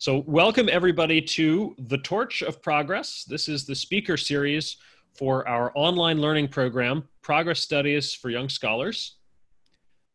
[0.00, 3.22] So, welcome everybody to The Torch of Progress.
[3.24, 4.78] This is the speaker series
[5.12, 9.16] for our online learning program, Progress Studies for Young Scholars.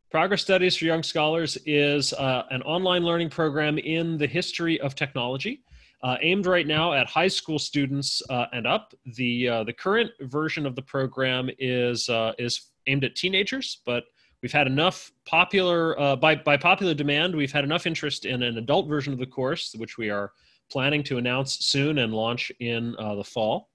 [0.09, 4.95] Progress Studies for Young Scholars is uh, an online learning program in the history of
[4.95, 5.61] technology.
[6.01, 8.95] Uh, aimed right now at high school students uh, and up.
[9.17, 14.05] The uh, the current version of the program is uh, is aimed at teenagers, but
[14.45, 17.35] we've had enough popular uh, by by popular demand.
[17.35, 20.33] We've had enough interest in an adult version of the course, which we are
[20.69, 23.71] planning to announce soon and launch in uh, the fall.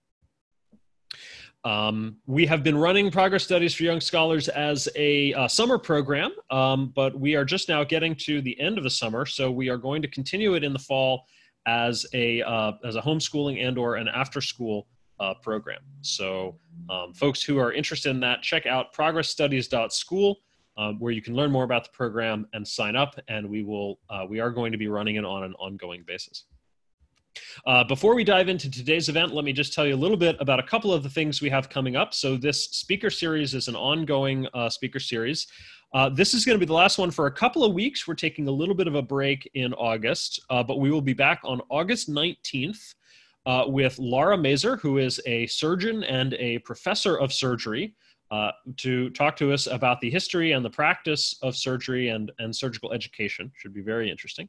[1.65, 6.31] Um, we have been running progress studies for young scholars as a uh, summer program,
[6.53, 9.71] um, but we are just now getting to the end of the summer, so we
[9.71, 11.25] are going to continue it in the fall
[11.67, 14.87] as a uh, as a homeschooling and or an after school
[15.19, 15.81] uh, program.
[16.03, 20.39] So, um, folks who are interested in that, check out progressstudies.school
[20.81, 23.21] um, where you can learn more about the program and sign up.
[23.29, 26.45] And we will uh, we are going to be running it on an ongoing basis.
[27.67, 30.37] Uh, before we dive into today's event, let me just tell you a little bit
[30.41, 32.13] about a couple of the things we have coming up.
[32.13, 35.47] So this speaker series is an ongoing uh, speaker series.
[35.93, 38.09] Uh, this is going to be the last one for a couple of weeks.
[38.09, 41.13] We're taking a little bit of a break in August, uh, but we will be
[41.13, 42.95] back on August 19th
[43.47, 47.95] uh, with Laura Mazer, who is a surgeon and a professor of surgery
[48.31, 52.55] uh, to talk to us about the history and the practice of surgery and, and
[52.55, 53.51] surgical education.
[53.57, 54.49] Should be very interesting.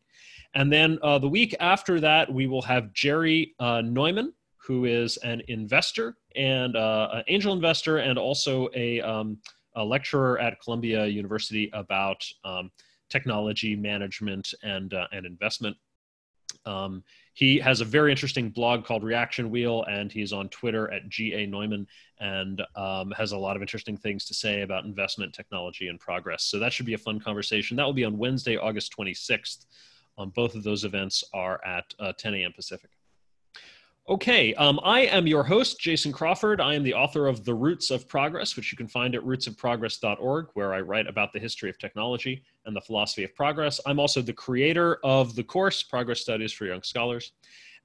[0.54, 5.18] And then uh, the week after that, we will have Jerry uh, Neumann, who is
[5.18, 9.38] an investor and uh, an angel investor and also a, um,
[9.76, 12.72] a, lecturer at Columbia University about um,
[13.10, 15.76] technology management and, uh, and investment.
[16.66, 17.04] Um,
[17.42, 21.48] he has a very interesting blog called Reaction Wheel, and he's on Twitter at GA
[21.48, 21.88] Neumann
[22.20, 26.44] and um, has a lot of interesting things to say about investment, technology, and progress.
[26.44, 27.76] So that should be a fun conversation.
[27.78, 29.66] That will be on Wednesday, August 26th.
[30.20, 32.54] Um, both of those events are at uh, 10 a.m.
[32.54, 32.92] Pacific.
[34.12, 36.60] Okay, um, I am your host, Jason Crawford.
[36.60, 40.48] I am the author of The Roots of Progress, which you can find at rootsofprogress.org,
[40.54, 43.80] where I write about the history of technology and the philosophy of progress.
[43.86, 47.32] I'm also the creator of the course, Progress Studies for Young Scholars.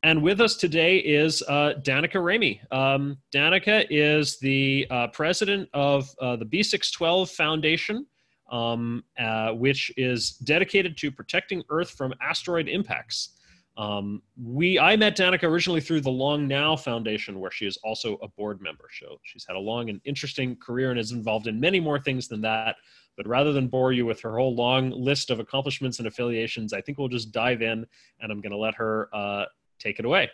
[0.02, 2.60] And with us today is uh, Danica Remy.
[2.72, 8.04] Um, Danica is the uh, president of uh, the B612 Foundation,
[8.50, 13.36] um, uh, which is dedicated to protecting Earth from asteroid impacts.
[13.76, 18.16] Um, we I met Danica originally through the Long Now Foundation, where she is also
[18.22, 18.88] a board member.
[18.98, 22.26] So she's had a long and interesting career and is involved in many more things
[22.26, 22.76] than that.
[23.16, 26.80] But rather than bore you with her whole long list of accomplishments and affiliations, I
[26.80, 27.86] think we'll just dive in,
[28.20, 29.44] and I'm going to let her uh,
[29.78, 30.30] take it away.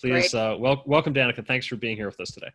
[0.00, 1.46] Please, uh, wel- welcome, Danica.
[1.46, 2.50] Thanks for being here with us today.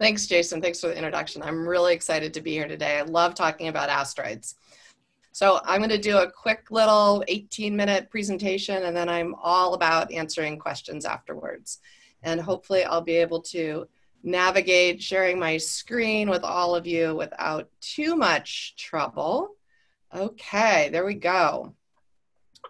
[0.00, 0.60] Thanks, Jason.
[0.60, 1.42] Thanks for the introduction.
[1.42, 2.98] I'm really excited to be here today.
[2.98, 4.56] I love talking about asteroids.
[5.34, 9.74] So I'm going to do a quick little 18 minute presentation and then I'm all
[9.74, 11.80] about answering questions afterwards.
[12.22, 13.88] And hopefully I'll be able to
[14.22, 19.56] navigate sharing my screen with all of you without too much trouble.
[20.14, 21.74] Okay, there we go.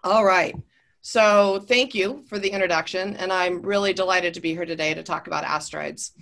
[0.03, 0.57] All right.
[1.03, 5.03] So thank you for the introduction and I'm really delighted to be here today to
[5.03, 6.13] talk about asteroids.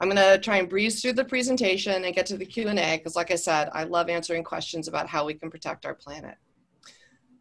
[0.00, 3.16] I'm going to try and breeze through the presentation and get to the Q&A because
[3.16, 6.36] like I said, I love answering questions about how we can protect our planet.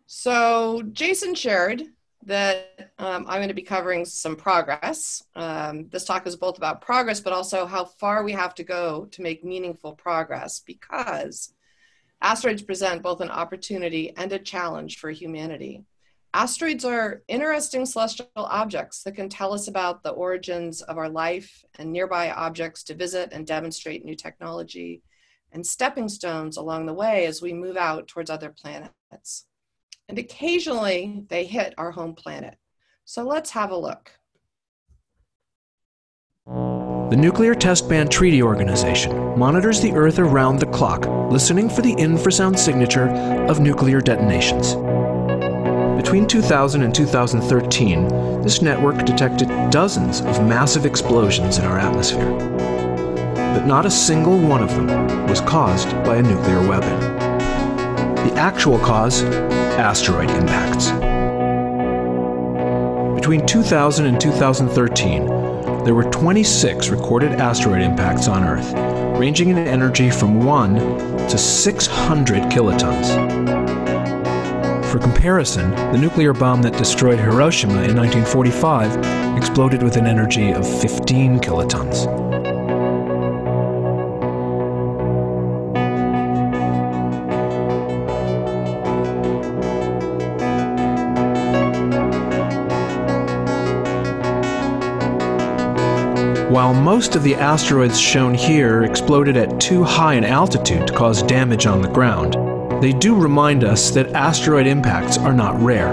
[0.08, 1.84] So Jason shared
[2.26, 5.24] that um, I'm going to be covering some progress.
[5.36, 9.06] Um, this talk is both about progress, but also how far we have to go
[9.06, 11.54] to make meaningful progress because
[12.22, 15.86] asteroids present both an opportunity and a challenge for humanity.
[16.34, 21.66] Asteroids are interesting celestial objects that can tell us about the origins of our life
[21.80, 25.02] and nearby objects to visit and demonstrate new technology
[25.52, 29.46] and stepping stones along the way as we move out towards other planets.
[30.08, 32.58] And occasionally they hit our home planet.
[33.06, 34.12] So let's have a look.
[36.46, 41.96] The Nuclear Test Ban Treaty Organization monitors the Earth around the clock, listening for the
[41.96, 43.10] infrasound signature
[43.50, 44.76] of nuclear detonations.
[46.00, 52.38] Between 2000 and 2013, this network detected dozens of massive explosions in our atmosphere.
[53.36, 56.98] But not a single one of them was caused by a nuclear weapon.
[58.16, 59.24] The actual cause?
[59.24, 60.92] Asteroid impacts.
[63.20, 65.26] Between 2000 and 2013,
[65.84, 68.72] there were 26 recorded asteroid impacts on Earth,
[69.20, 70.76] ranging in energy from 1
[71.28, 73.49] to 600 kilotons.
[74.90, 80.68] For comparison, the nuclear bomb that destroyed Hiroshima in 1945 exploded with an energy of
[80.82, 82.08] 15 kilotons.
[96.50, 101.22] While most of the asteroids shown here exploded at too high an altitude to cause
[101.22, 105.92] damage on the ground, they do remind us that asteroid impacts are not rare.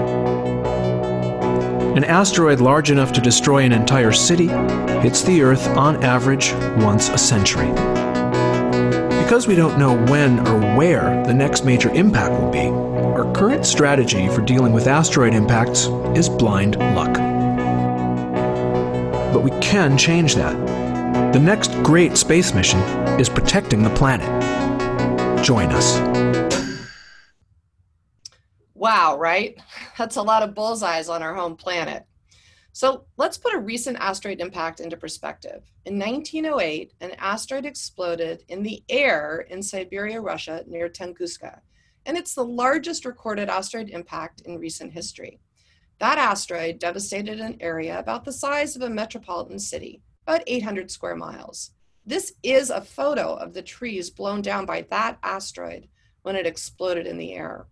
[1.97, 4.47] An asteroid large enough to destroy an entire city
[5.01, 6.53] hits the Earth on average
[6.83, 7.69] once a century.
[9.23, 13.65] Because we don't know when or where the next major impact will be, our current
[13.65, 17.13] strategy for dealing with asteroid impacts is blind luck.
[19.33, 20.53] But we can change that.
[21.33, 22.79] The next great space mission
[23.19, 24.27] is protecting the planet.
[25.43, 26.06] Join us.
[28.77, 29.57] Wow, right?
[29.97, 32.05] That's a lot of bullseyes on our home planet.
[32.73, 35.63] So let's put a recent asteroid impact into perspective.
[35.85, 41.61] In 1908, an asteroid exploded in the air in Siberia, Russia, near Tunguska,
[42.05, 45.39] and it's the largest recorded asteroid impact in recent history.
[45.97, 51.15] That asteroid devastated an area about the size of a metropolitan city, about 800 square
[51.15, 51.71] miles.
[52.05, 55.87] This is a photo of the trees blown down by that asteroid
[56.21, 57.65] when it exploded in the air.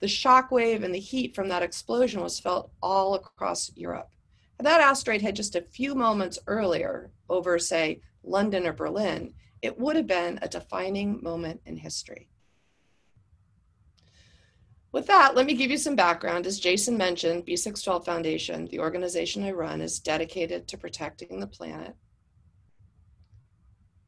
[0.00, 4.10] The shock wave and the heat from that explosion was felt all across Europe.
[4.58, 9.96] That asteroid had just a few moments earlier over, say, London or Berlin, it would
[9.96, 12.28] have been a defining moment in history.
[14.92, 16.46] With that, let me give you some background.
[16.46, 21.94] As Jason mentioned, B612 Foundation, the organization I run, is dedicated to protecting the planet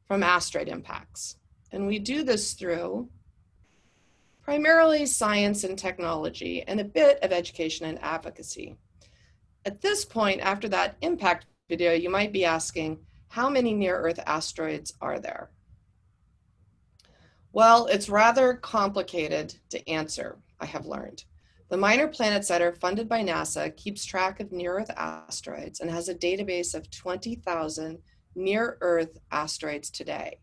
[0.07, 1.35] from asteroid impacts.
[1.71, 3.09] And we do this through
[4.49, 8.75] primarily science and technology and a bit of education and advocacy.
[9.63, 12.97] At this point, after that impact video, you might be asking,
[13.27, 15.51] how many near-Earth asteroids are there?
[17.53, 21.25] Well, it's rather complicated to answer, I have learned.
[21.69, 26.15] The Minor Planet Center, funded by NASA, keeps track of near-Earth asteroids and has a
[26.15, 27.99] database of 20,000
[28.33, 30.39] near-Earth asteroids today.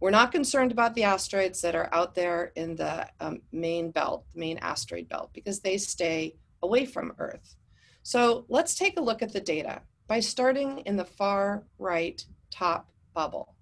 [0.00, 4.26] We're not concerned about the asteroids that are out there in the um, main belt,
[4.32, 7.56] the main asteroid belt, because they stay away from Earth.
[8.04, 12.88] So let's take a look at the data by starting in the far right top
[13.12, 13.54] bubble.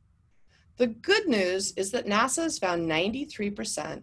[0.77, 4.03] The good news is that NASA has found 93%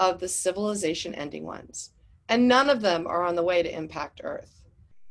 [0.00, 1.92] of the civilization ending ones,
[2.28, 4.62] and none of them are on the way to impact Earth.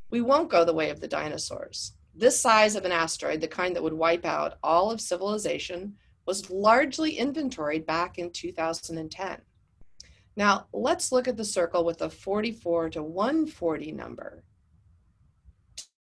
[0.10, 1.94] We won't go the way of the dinosaurs.
[2.14, 5.96] This size of an asteroid, the kind that would wipe out all of civilization,
[6.28, 9.42] was largely inventoried back in 2010.
[10.36, 14.44] Now, let's look at the circle with a 44 to 140 number.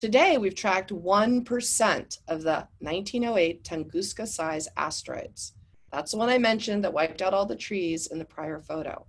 [0.01, 5.55] Today, we've tracked 1% of the 1908 Tunguska size asteroids.
[5.93, 9.07] That's the one I mentioned that wiped out all the trees in the prior photo.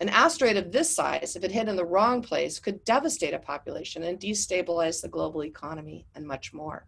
[0.00, 3.38] An asteroid of this size, if it hit in the wrong place, could devastate a
[3.38, 6.86] population and destabilize the global economy and much more.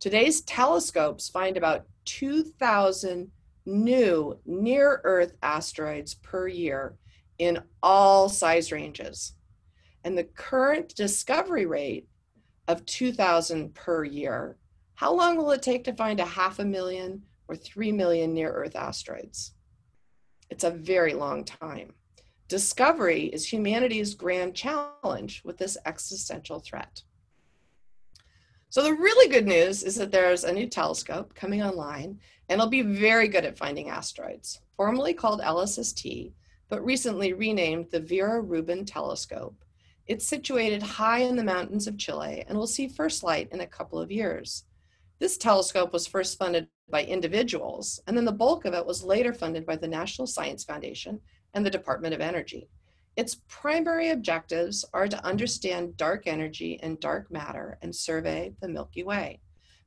[0.00, 3.30] Today's telescopes find about 2,000
[3.66, 6.96] new near Earth asteroids per year
[7.38, 9.34] in all size ranges.
[10.02, 12.08] And the current discovery rate
[12.66, 14.56] of 2,000 per year,
[14.94, 18.50] how long will it take to find a half a million or 3 million near
[18.50, 19.52] Earth asteroids?
[20.48, 21.92] It's a very long time.
[22.48, 27.02] Discovery is humanity's grand challenge with this existential threat.
[28.72, 32.70] So the really good news is that there's a new telescope coming online, and it'll
[32.70, 34.60] be very good at finding asteroids.
[34.76, 36.30] Formerly called LSST,
[36.68, 39.56] but recently renamed the Vera Rubin Telescope.
[40.06, 43.66] It's situated high in the mountains of Chile and will see first light in a
[43.66, 44.62] couple of years.
[45.18, 49.34] This telescope was first funded by individuals, and then the bulk of it was later
[49.34, 51.20] funded by the National Science Foundation
[51.54, 52.68] and the Department of Energy.
[53.20, 59.02] Its primary objectives are to understand dark energy and dark matter and survey the Milky
[59.02, 59.40] Way.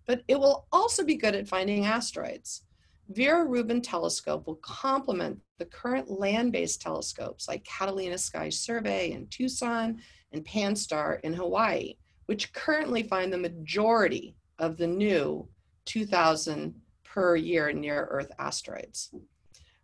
[0.05, 2.61] But it will also be good at finding asteroids.
[3.09, 9.99] Vera Rubin Telescope will complement the current land-based telescopes like Catalina Sky Survey in Tucson
[10.31, 11.95] and Pan-STARRS in Hawaii,
[12.27, 15.49] which currently find the majority of the new
[15.85, 19.11] 2,000 per year near-Earth asteroids.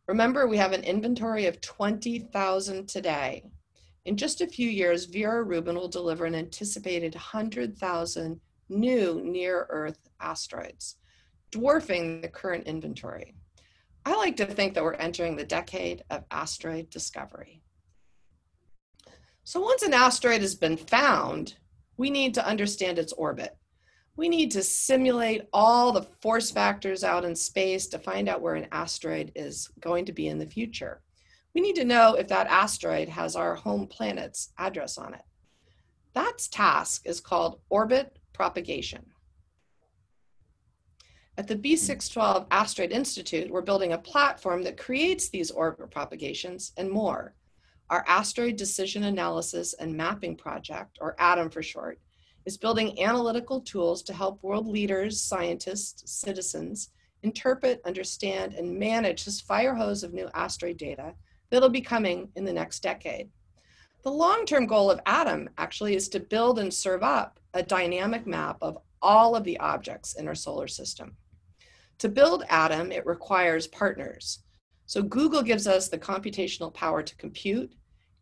[0.10, 3.44] Remember, we have an inventory of 20,000 today.
[4.06, 10.00] In just a few years, Vera Rubin will deliver an anticipated 100,000 new near Earth
[10.20, 10.96] asteroids,
[11.52, 13.36] dwarfing the current inventory.
[14.04, 17.62] I like to think that we're entering the decade of asteroid discovery.
[19.44, 21.54] So once an asteroid has been found,
[21.98, 23.56] we need to understand its orbit
[24.20, 28.56] we need to simulate all the force factors out in space to find out where
[28.56, 31.02] an asteroid is going to be in the future.
[31.56, 35.22] We need to know if that asteroid has our home planet's address on it.
[36.16, 39.06] That task is called orbit propagation.
[41.38, 46.92] At the B612 Asteroid Institute, we're building a platform that creates these orbit propagations and
[46.92, 47.36] more.
[47.90, 52.00] Our Asteroid Decision Analysis and Mapping Project, or ADAM for short,
[52.50, 56.90] is building analytical tools to help world leaders, scientists, citizens
[57.22, 61.14] interpret, understand, and manage this fire hose of new asteroid data
[61.52, 63.30] that'll be coming in the next decade.
[64.02, 68.26] The long term goal of ADAM actually is to build and serve up a dynamic
[68.26, 71.18] map of all of the objects in our solar system.
[72.00, 74.40] To build ADAM, it requires partners.
[74.88, 77.74] So Google gives us the computational power to compute,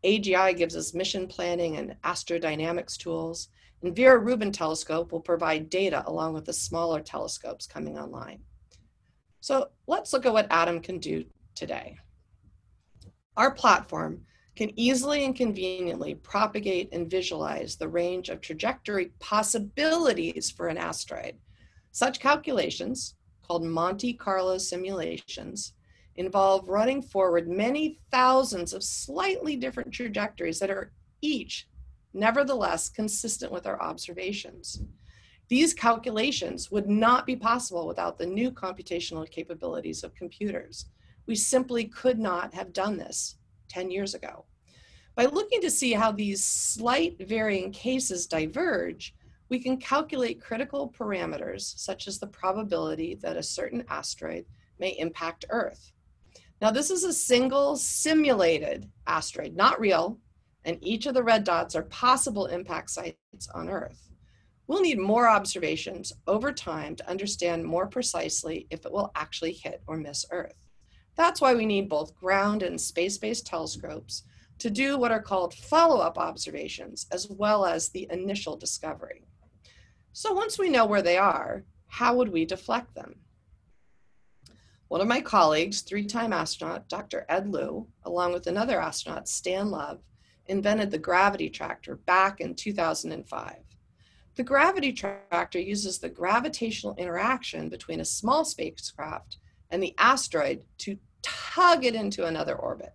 [0.04, 3.48] AGI gives us mission planning and astrodynamics tools,
[3.82, 8.40] and Vera Rubin Telescope will provide data along with the smaller telescopes coming online.
[9.40, 11.96] So let's look at what ADAM can do today.
[13.36, 14.22] Our platform
[14.56, 21.36] can easily and conveniently propagate and visualize the range of trajectory possibilities for an asteroid.
[21.92, 23.14] Such calculations
[23.46, 25.74] called Monte Carlo simulations
[26.16, 31.68] involve running forward many thousands of slightly different trajectories that are each,
[32.14, 34.82] nevertheless, consistent with our observations.
[35.48, 40.86] These calculations would not be possible without the new computational capabilities of computers.
[41.26, 43.36] We simply could not have done this
[43.68, 44.44] 10 years ago.
[45.14, 49.14] By looking to see how these slight varying cases diverge,
[49.48, 54.44] we can calculate critical parameters such as the probability that a certain asteroid
[54.78, 55.92] may impact Earth.
[56.60, 60.18] Now, this is a single simulated asteroid, not real,
[60.68, 64.10] and each of the red dots are possible impact sites on Earth.
[64.66, 69.82] We'll need more observations over time to understand more precisely if it will actually hit
[69.86, 70.52] or miss Earth.
[71.16, 74.24] That's why we need both ground and space based telescopes
[74.58, 79.24] to do what are called follow up observations as well as the initial discovery.
[80.12, 83.14] So once we know where they are, how would we deflect them?
[84.88, 87.24] One of my colleagues, three time astronaut Dr.
[87.30, 90.00] Ed Lu, along with another astronaut, Stan Love,
[90.48, 93.54] invented the gravity tractor back in 2005.
[94.34, 99.38] The gravity tractor uses the gravitational interaction between a small spacecraft
[99.70, 102.94] and the asteroid to tug it into another orbit.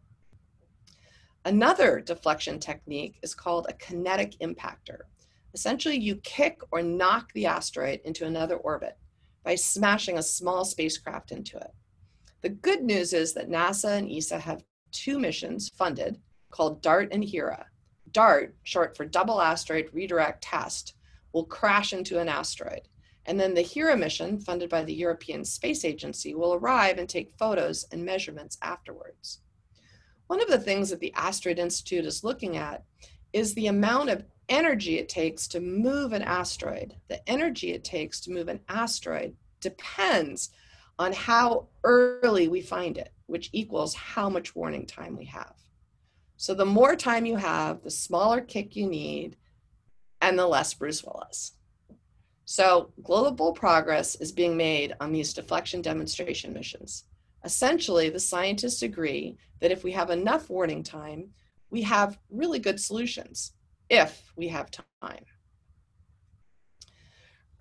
[1.45, 4.99] Another deflection technique is called a kinetic impactor.
[5.53, 8.97] Essentially, you kick or knock the asteroid into another orbit
[9.43, 11.71] by smashing a small spacecraft into it.
[12.41, 16.19] The good news is that NASA and ESA have two missions funded
[16.53, 17.65] called DART and HERA.
[18.11, 20.93] DART, short for Double Asteroid Redirect Test,
[21.33, 22.87] will crash into an asteroid.
[23.25, 27.37] And then the HERA mission, funded by the European Space Agency, will arrive and take
[27.39, 29.39] photos and measurements afterwards.
[30.27, 32.83] One of the things that the Asteroid Institute is looking at
[33.33, 36.95] is the amount of energy it takes to move an asteroid.
[37.07, 40.51] The energy it takes to move an asteroid depends
[40.99, 45.55] on how early we find it, which equals how much warning time we have.
[46.43, 49.37] So the more time you have, the smaller kick you need,
[50.19, 51.53] and the less Bruce Willis.
[52.43, 57.05] So global progress is being made on these deflection demonstration missions.
[57.45, 61.29] Essentially, the scientists agree that if we have enough warning time,
[61.69, 63.53] we have really good solutions
[63.89, 64.69] if we have
[65.01, 65.23] time.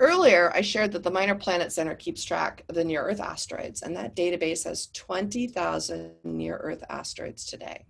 [0.00, 3.82] Earlier, I shared that the Minor Planet Center keeps track of the near Earth asteroids,
[3.82, 7.86] and that database has 20,000 near Earth asteroids today.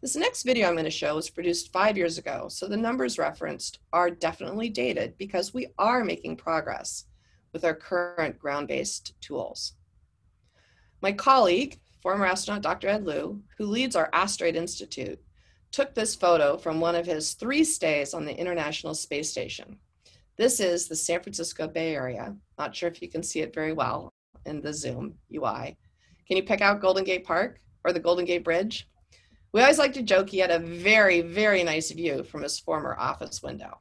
[0.00, 3.18] This next video I'm going to show was produced five years ago, so the numbers
[3.18, 7.06] referenced are definitely dated because we are making progress
[7.52, 9.72] with our current ground based tools.
[11.02, 12.86] My colleague, former astronaut Dr.
[12.86, 15.20] Ed Lu, who leads our Asteroid Institute,
[15.72, 19.78] took this photo from one of his three stays on the International Space Station.
[20.36, 22.36] This is the San Francisco Bay Area.
[22.56, 24.12] Not sure if you can see it very well
[24.46, 25.76] in the Zoom UI.
[26.28, 28.88] Can you pick out Golden Gate Park or the Golden Gate Bridge?
[29.52, 32.96] We always like to joke he had a very, very nice view from his former
[32.98, 33.78] office window.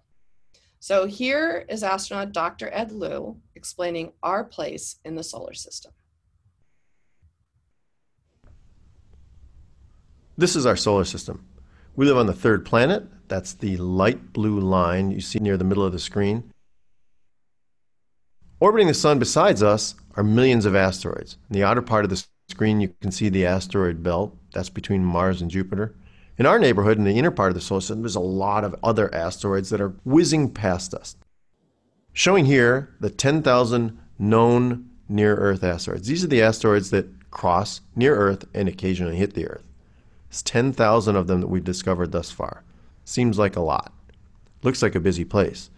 [0.79, 2.69] So here is astronaut Dr.
[2.71, 5.91] Ed Lu explaining our place in the solar system.
[10.37, 11.45] This is our solar system.
[11.95, 13.05] We live on the third planet.
[13.27, 16.51] That's the light blue line you see near the middle of the screen.
[18.59, 21.37] Orbiting the sun besides us are millions of asteroids.
[21.49, 24.37] In the outer part of the screen, you can see the asteroid belt.
[24.57, 25.93] That's between Mars and Jupiter.
[26.39, 28.75] In our neighborhood, in the inner part of the solar system, there's a lot of
[28.81, 31.15] other asteroids that are whizzing past us.
[32.11, 36.07] Showing here the 10,000 known near Earth asteroids.
[36.07, 39.67] These are the asteroids that cross near Earth and occasionally hit the Earth.
[40.31, 42.63] It's 10,000 of them that we've discovered thus far.
[43.05, 43.93] Seems like a lot.
[44.63, 45.69] Looks like a busy place.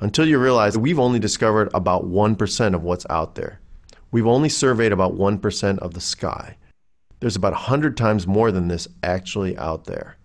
[0.00, 3.60] Until you realize that we've only discovered about 1% of what's out there.
[4.10, 6.58] we've only surveyed about 1% of the sky.
[7.20, 10.16] There's about 100 times more than this actually out there.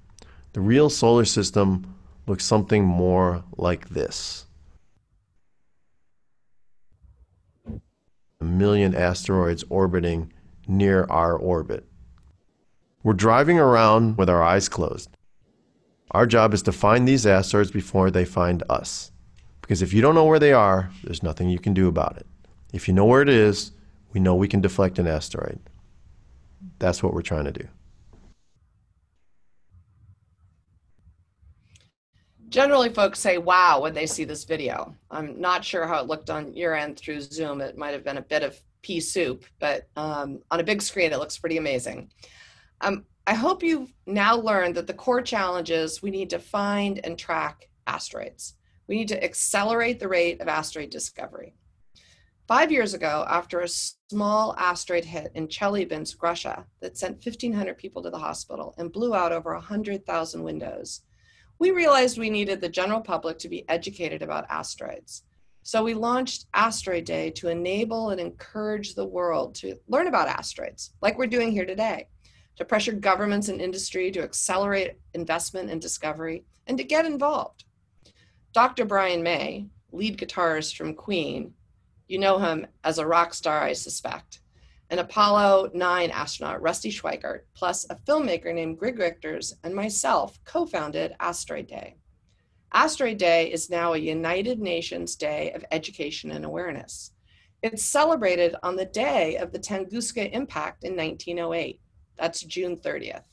[0.53, 1.95] The real solar system
[2.27, 4.45] looks something more like this.
[8.39, 10.31] A million asteroids orbiting
[10.67, 11.85] near our orbit.
[13.01, 15.09] We're driving around with our eyes closed.
[16.11, 19.11] Our job is to find these asteroids before they find us.
[19.61, 22.27] Because if you don't know where they are, there's nothing you can do about it.
[22.71, 23.71] If you know where it is,
[24.11, 25.59] we know we can deflect an asteroid.
[26.79, 27.67] That's what we're trying to do.
[32.49, 34.95] Generally, folks say, wow, when they see this video.
[35.09, 37.61] I'm not sure how it looked on your end through Zoom.
[37.61, 41.11] It might have been a bit of pea soup, but um, on a big screen,
[41.11, 42.11] it looks pretty amazing.
[42.81, 46.99] Um, I hope you've now learned that the core challenge is we need to find
[47.03, 48.55] and track asteroids.
[48.87, 51.55] We need to accelerate the rate of asteroid discovery.
[52.45, 58.03] Five years ago, after a small asteroid hit in Chelyabinsk, Russia, that sent 1,500 people
[58.03, 61.03] to the hospital and blew out over 100,000 windows,
[61.57, 65.23] we realized we needed the general public to be educated about asteroids.
[65.61, 70.91] So we launched Asteroid Day to enable and encourage the world to learn about asteroids,
[71.01, 72.09] like we're doing here today,
[72.57, 77.63] to pressure governments and industry to accelerate investment and discovery, and to get involved.
[78.51, 78.83] Dr.
[78.83, 81.53] Brian May, lead guitarist from Queen,
[82.07, 84.41] you know him as a rock star, I suspect,
[84.89, 90.65] an Apollo 9 astronaut, Rusty Schweickart, plus a filmmaker named Grig Richters, and myself co
[90.65, 91.97] founded Asteroid Day.
[92.73, 97.11] Asteroid Day is now a United Nations Day of Education and Awareness.
[97.61, 101.79] It's celebrated on the day of the Tunguska impact in 1908.
[102.17, 103.23] That's June 30th.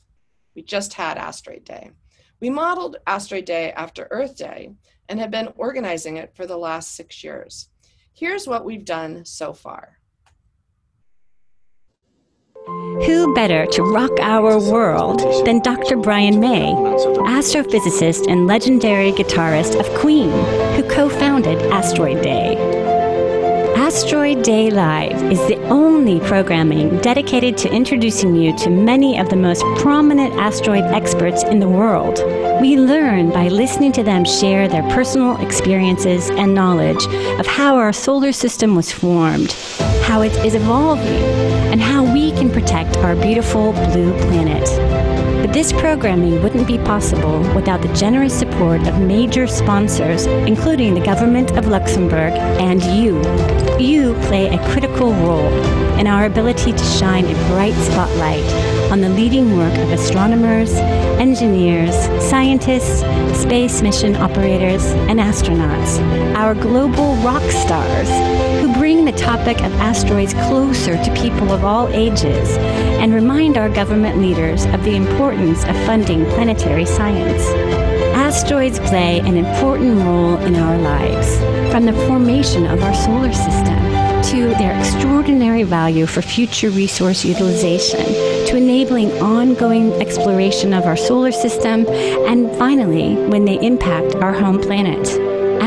[0.55, 1.91] We just had Asteroid Day.
[2.39, 4.71] We modeled Asteroid Day after Earth Day
[5.09, 7.70] and have been organizing it for the last six years.
[8.13, 9.97] Here's what we've done so far.
[13.05, 15.97] Who better to rock our world than Dr.
[15.97, 16.71] Brian May,
[17.25, 20.29] astrophysicist and legendary guitarist of Queen,
[20.75, 22.70] who co founded Asteroid Day?
[23.93, 29.35] Asteroid Day Live is the only programming dedicated to introducing you to many of the
[29.35, 32.23] most prominent asteroid experts in the world.
[32.61, 37.05] We learn by listening to them share their personal experiences and knowledge
[37.37, 39.51] of how our solar system was formed,
[40.03, 41.21] how it is evolving,
[41.73, 45.20] and how we can protect our beautiful blue planet.
[45.53, 51.51] This programming wouldn't be possible without the generous support of major sponsors, including the government
[51.57, 53.19] of Luxembourg and you.
[53.77, 55.51] You play a critical role
[55.99, 58.45] in our ability to shine a bright spotlight
[58.93, 60.71] on the leading work of astronomers,
[61.19, 61.95] engineers,
[62.29, 63.01] scientists,
[63.41, 65.99] space mission operators, and astronauts,
[66.33, 68.09] our global rock stars
[68.73, 72.57] bring the topic of asteroids closer to people of all ages
[73.01, 77.43] and remind our government leaders of the importance of funding planetary science.
[78.15, 81.37] Asteroids play an important role in our lives,
[81.71, 88.05] from the formation of our solar system to their extraordinary value for future resource utilization,
[88.45, 94.59] to enabling ongoing exploration of our solar system, and finally, when they impact our home
[94.59, 95.20] planet.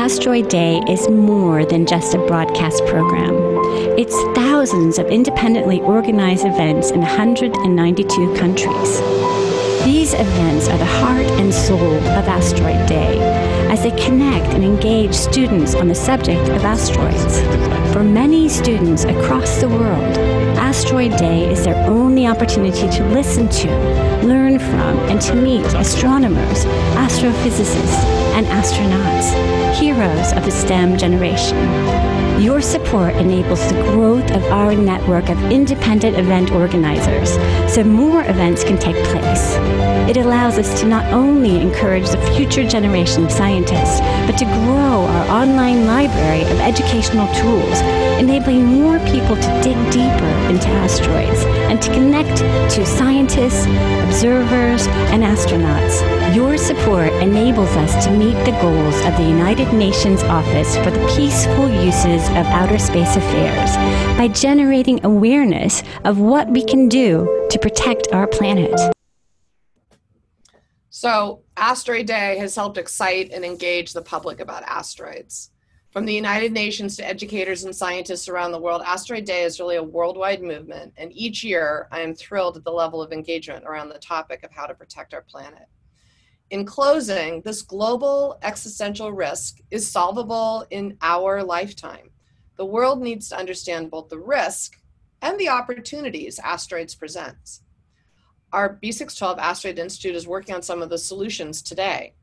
[0.05, 3.33] Asteroid Day is more than just a broadcast program.
[3.97, 8.99] It's thousands of independently organized events in 192 countries.
[9.83, 13.17] These events are the heart and soul of Asteroid Day
[13.71, 17.39] as they connect and engage students on the subject of asteroids.
[17.91, 20.17] For many students across the world,
[20.59, 23.67] Asteroid Day is their only opportunity to listen to,
[24.23, 26.63] learn from, and to meet astronomers,
[26.93, 31.57] astrophysicists, and astronauts heroes of the STEM generation.
[32.39, 37.29] Your support enables the growth of our network of independent event organizers
[37.73, 39.55] so more events can take place.
[40.09, 45.05] It allows us to not only encourage the future generation of scientists, but to grow
[45.07, 47.79] our online library of educational tools,
[48.19, 52.37] enabling more people to dig deeper into asteroids and to connect
[52.75, 53.65] to scientists,
[54.03, 56.03] observers, and astronauts.
[56.35, 61.05] Your support enables us to meet the goals of the United Nations Office for the
[61.15, 63.75] Peaceful Uses of Outer Space Affairs
[64.17, 68.79] by generating awareness of what we can do to protect our planet.
[70.89, 75.51] So, Asteroid Day has helped excite and engage the public about asteroids.
[75.91, 79.77] From the United Nations to educators and scientists around the world, Asteroid Day is really
[79.77, 83.89] a worldwide movement, and each year I am thrilled at the level of engagement around
[83.89, 85.67] the topic of how to protect our planet.
[86.49, 92.09] In closing, this global existential risk is solvable in our lifetime.
[92.57, 94.79] The world needs to understand both the risk
[95.21, 97.59] and the opportunities asteroids present.
[98.53, 102.13] Our B612 Asteroid Institute is working on some of the solutions today.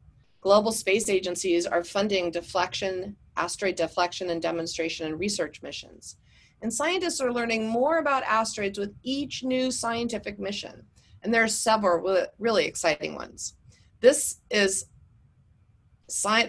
[0.40, 6.16] Global space agencies are funding deflection, asteroid deflection and demonstration and research missions.
[6.62, 10.84] And scientists are learning more about asteroids with each new scientific mission.
[11.22, 13.54] And there are several really exciting ones.
[14.00, 14.86] This is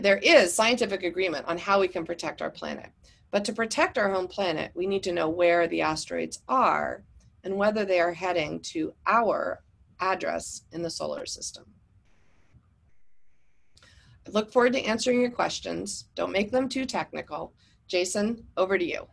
[0.01, 2.89] there is scientific agreement on how we can protect our planet.
[3.33, 7.03] But to protect our home planet, we need to know where the asteroids are
[7.43, 9.63] and whether they are heading to our
[9.99, 11.65] address in the solar system.
[14.27, 16.09] I look forward to answering your questions.
[16.13, 17.53] Don't make them too technical.
[17.87, 19.07] Jason, over to you.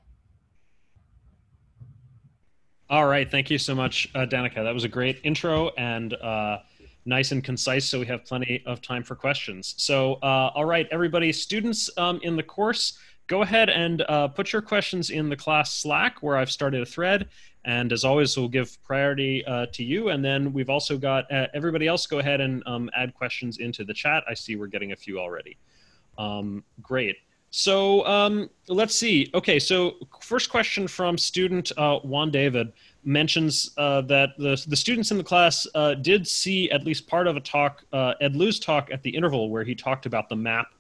[2.90, 3.28] All right.
[3.28, 4.56] Thank you so much, uh, Danica.
[4.56, 6.59] That was a great intro and uh,
[7.06, 9.74] nice and concise, so we have plenty of time for questions.
[9.78, 12.98] So, uh, all right, everybody, students um, in the course,
[13.30, 16.84] go ahead and uh, put your questions in the class Slack where I've started a
[16.84, 17.28] thread.
[17.64, 20.08] And as always, we'll give priority uh, to you.
[20.08, 23.84] And then we've also got uh, everybody else go ahead and um, add questions into
[23.84, 24.24] the chat.
[24.28, 25.56] I see we're getting a few already.
[26.18, 27.18] Um, great.
[27.50, 29.30] So um, let's see.
[29.32, 32.72] Okay, so first question from student uh, Juan David
[33.04, 37.28] mentions uh, that the, the students in the class uh, did see at least part
[37.28, 40.72] of a talk, Ed Lu's talk at the interval where he talked about the map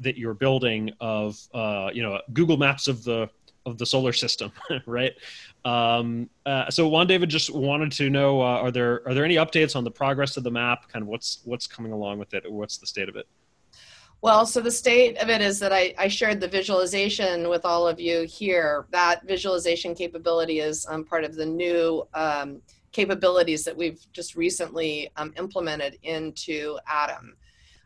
[0.00, 3.28] that you're building of, uh, you know, Google Maps of the
[3.66, 4.50] of the solar system,
[4.86, 5.12] right?
[5.64, 9.76] Um, uh, so Juan David just wanted to know: are there are there any updates
[9.76, 10.88] on the progress of the map?
[10.88, 13.26] Kind of what's what's coming along with it, or what's the state of it?
[14.20, 17.86] Well, so the state of it is that I, I shared the visualization with all
[17.86, 18.86] of you here.
[18.90, 25.08] That visualization capability is um, part of the new um, capabilities that we've just recently
[25.16, 27.36] um, implemented into ADAM.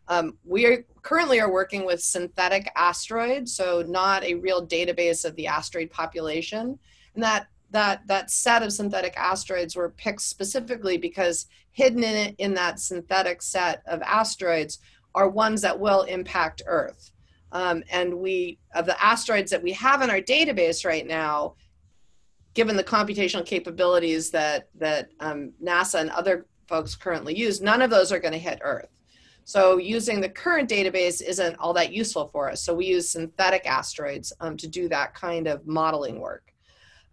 [0.09, 5.37] Um, we are currently are working with synthetic asteroids, so not a real database of
[5.37, 6.79] the asteroid population.
[7.15, 12.35] And that that that set of synthetic asteroids were picked specifically because hidden in it
[12.39, 14.79] in that synthetic set of asteroids
[15.15, 17.11] are ones that will impact Earth.
[17.53, 21.55] Um, and we, of the asteroids that we have in our database right now,
[22.55, 27.91] given the computational capabilities that, that um, NASA and other folks currently use, none of
[27.91, 28.89] those are going to hit Earth.
[29.45, 32.63] So using the current database isn't all that useful for us.
[32.63, 36.53] So we use synthetic asteroids um, to do that kind of modeling work.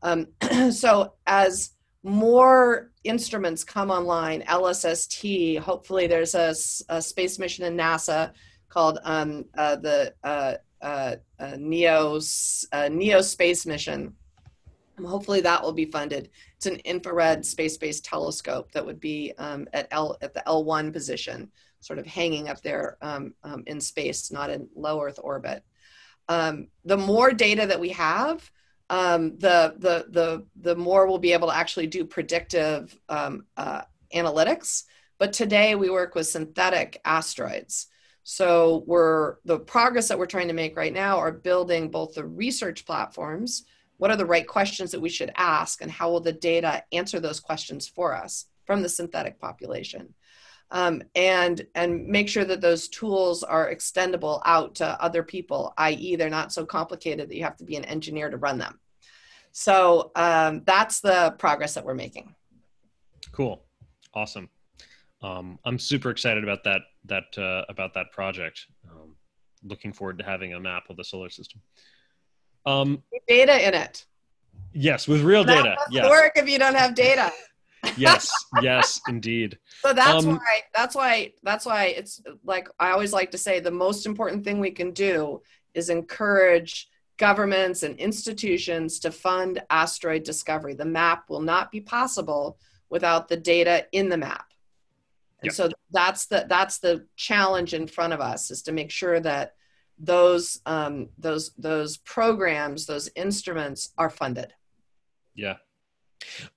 [0.01, 0.27] Um,
[0.71, 1.71] so as
[2.03, 6.53] more instruments come online, LSST, hopefully there's a,
[6.89, 8.31] a space mission in NASA
[8.69, 12.19] called um, uh, the uh, uh, uh NEO,
[12.71, 14.13] uh, NEO space mission.
[15.05, 16.29] hopefully that will be funded.
[16.55, 21.51] It's an infrared space-based telescope that would be um, at, L, at the L1 position,
[21.79, 25.63] sort of hanging up there um, um, in space, not in low Earth orbit.
[26.27, 28.51] Um, the more data that we have,
[28.89, 33.81] um, the the the the more we'll be able to actually do predictive um, uh,
[34.13, 34.83] analytics.
[35.17, 37.87] But today we work with synthetic asteroids.
[38.23, 42.25] So we're the progress that we're trying to make right now are building both the
[42.25, 43.65] research platforms.
[43.97, 47.19] What are the right questions that we should ask, and how will the data answer
[47.19, 50.13] those questions for us from the synthetic population?
[50.71, 56.15] Um, and and make sure that those tools are extendable out to other people i.e
[56.15, 58.79] they're not so complicated that you have to be an engineer to run them.
[59.51, 62.35] So um, that's the progress that we're making.
[63.31, 63.63] Cool.
[64.13, 64.49] Awesome.
[65.21, 68.65] Um, i'm super excited about that that uh, about that project.
[68.89, 69.15] Um,
[69.63, 71.61] looking forward to having a map of the solar system.
[72.65, 74.05] Um, data in it.
[74.73, 77.31] Yes with real data yeah work if you don't have data
[77.97, 79.57] yes yes indeed.
[79.81, 83.59] So that's um, why that's why that's why it's like i always like to say
[83.59, 85.41] the most important thing we can do
[85.73, 90.73] is encourage governments and institutions to fund asteroid discovery.
[90.73, 92.57] The map will not be possible
[92.89, 94.45] without the data in the map.
[95.41, 99.21] And so that's the that's the challenge in front of us is to make sure
[99.21, 99.53] that
[99.97, 104.53] those um, those those programs those instruments are funded.
[105.35, 105.57] Yeah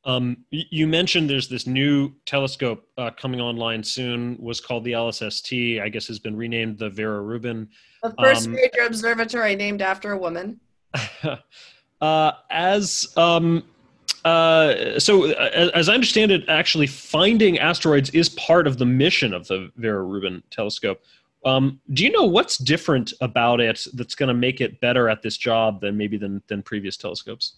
[0.05, 4.37] um, you mentioned there's this new telescope uh, coming online soon.
[4.40, 5.81] Was called the LSST.
[5.81, 7.68] I guess has been renamed the Vera Rubin.
[8.03, 10.61] The first um, major observatory named after a woman.
[12.01, 13.64] uh, as um,
[14.25, 19.35] uh, so, uh, as I understand it, actually finding asteroids is part of the mission
[19.35, 21.03] of the Vera Rubin telescope.
[21.44, 25.22] Um, do you know what's different about it that's going to make it better at
[25.22, 27.57] this job than maybe than than previous telescopes?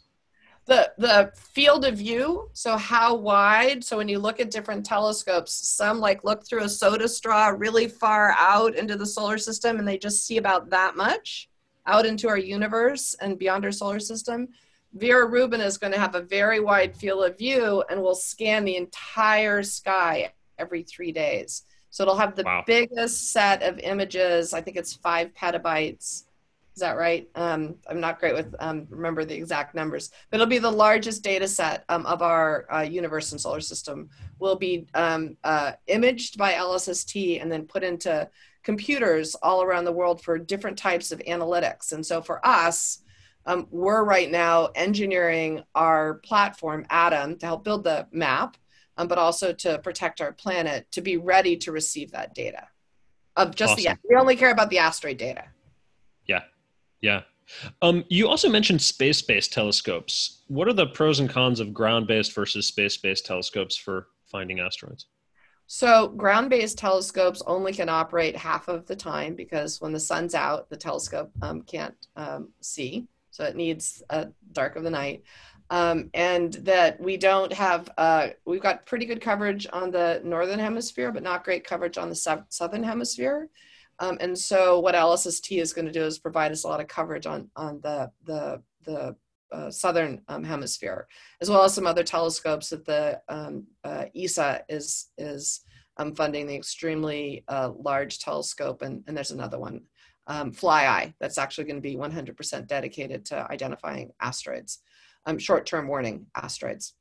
[0.66, 5.52] The the field of view so how wide so when you look at different telescopes
[5.52, 9.86] some like look through a soda straw really far out into the solar system and
[9.86, 11.48] they just see about that much
[11.86, 14.48] out into our universe and beyond our solar system,
[14.94, 18.64] Vera Rubin is going to have a very wide field of view and will scan
[18.64, 21.64] the entire sky every three days.
[21.90, 22.64] So it'll have the wow.
[22.66, 24.52] biggest set of images.
[24.52, 26.24] I think it's five petabytes.
[26.74, 27.28] Is that right?
[27.34, 31.22] Um, I'm not great with um, remember the exact numbers, but it'll be the largest
[31.22, 34.10] data set um, of our uh, universe and solar system.
[34.38, 38.28] Will be um, uh, imaged by LSST and then put into
[38.62, 41.92] computers all around the world for different types of analytics.
[41.92, 43.02] And so for us,
[43.46, 48.56] um, we're right now engineering our platform, ADAM, to help build the map
[48.96, 52.66] um, but also to protect our planet to be ready to receive that data
[53.36, 53.98] of just awesome.
[54.02, 55.44] the we only care about the asteroid data
[57.04, 57.20] yeah.
[57.82, 60.42] Um, you also mentioned space-based telescopes.
[60.48, 65.06] What are the pros and cons of ground-based versus space-based telescopes for finding asteroids?
[65.66, 70.70] So ground-based telescopes only can operate half of the time because when the sun's out
[70.70, 73.06] the telescope um, can't um, see.
[73.30, 75.24] So it needs a dark of the night.
[75.68, 80.58] Um, and that we don't have uh, we've got pretty good coverage on the northern
[80.58, 83.48] hemisphere but not great coverage on the southern hemisphere
[83.98, 86.88] um, and so what lsst is going to do is provide us a lot of
[86.88, 89.16] coverage on on the the the
[89.52, 91.06] uh, southern um, hemisphere
[91.40, 95.60] as well as some other telescopes that the um, uh, esa is is
[95.96, 99.80] um, funding the extremely uh, large telescope and, and there's another one
[100.26, 104.80] um, FlyEye that's actually going to be 100% dedicated to identifying asteroids
[105.26, 106.94] um, short-term warning asteroids.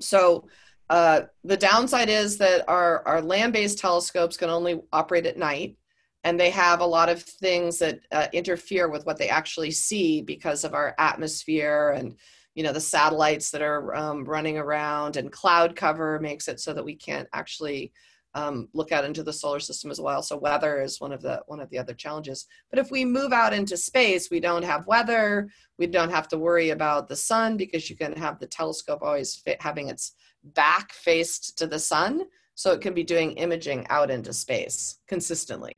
[0.00, 0.48] So
[0.90, 5.76] uh, the downside is that our, our land-based telescopes can only operate at night
[6.24, 10.22] and they have a lot of things that uh, interfere with what they actually see
[10.22, 12.16] because of our atmosphere and
[12.54, 16.72] you know the satellites that are um, running around and cloud cover makes it so
[16.72, 17.92] that we can't actually
[18.34, 20.22] um, look out into the solar system as well.
[20.22, 22.46] So weather is one of the one of the other challenges.
[22.70, 25.48] But if we move out into space, we don't have weather.
[25.78, 29.42] We don't have to worry about the sun because you can have the telescope always
[29.60, 30.14] having its
[30.44, 35.72] back faced to the sun, so it can be doing imaging out into space consistently.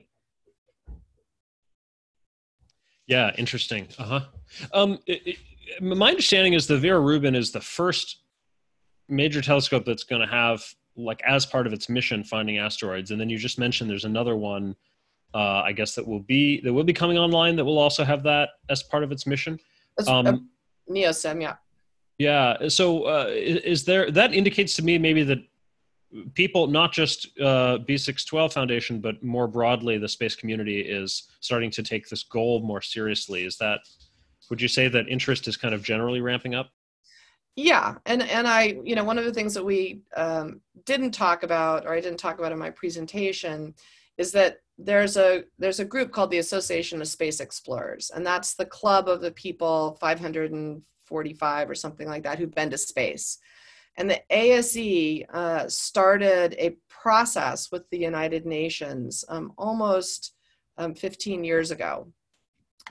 [3.06, 3.88] Yeah, interesting.
[3.98, 4.20] Uh huh.
[4.72, 4.98] Um,
[5.80, 8.22] my understanding is the Vera Rubin is the first
[9.08, 10.64] major telescope that's going to have
[10.96, 14.36] like as part of its mission finding asteroids and then you just mentioned there's another
[14.36, 14.74] one
[15.34, 18.22] uh, i guess that will be that will be coming online that will also have
[18.22, 19.58] that as part of its mission
[20.08, 20.32] um, uh,
[21.40, 21.56] yeah
[22.18, 25.38] yeah so uh, is there that indicates to me maybe that
[26.34, 31.82] people not just uh, b612 foundation but more broadly the space community is starting to
[31.82, 33.44] take this goal more seriously.
[33.44, 33.80] Is that
[34.50, 36.70] would you say that interest is kind of generally ramping up?
[37.56, 41.42] Yeah and and i you know one of the things that we um, didn't talk
[41.42, 43.74] about or i didn't talk about in my presentation
[44.18, 48.54] is that there's a there's a group called the association of space explorers and that's
[48.54, 49.96] the club of the people
[51.08, 53.38] 545 or something like that who've been to space
[53.98, 60.32] and the ase uh, started a process with the united nations um, almost
[60.78, 62.06] um, 15 years ago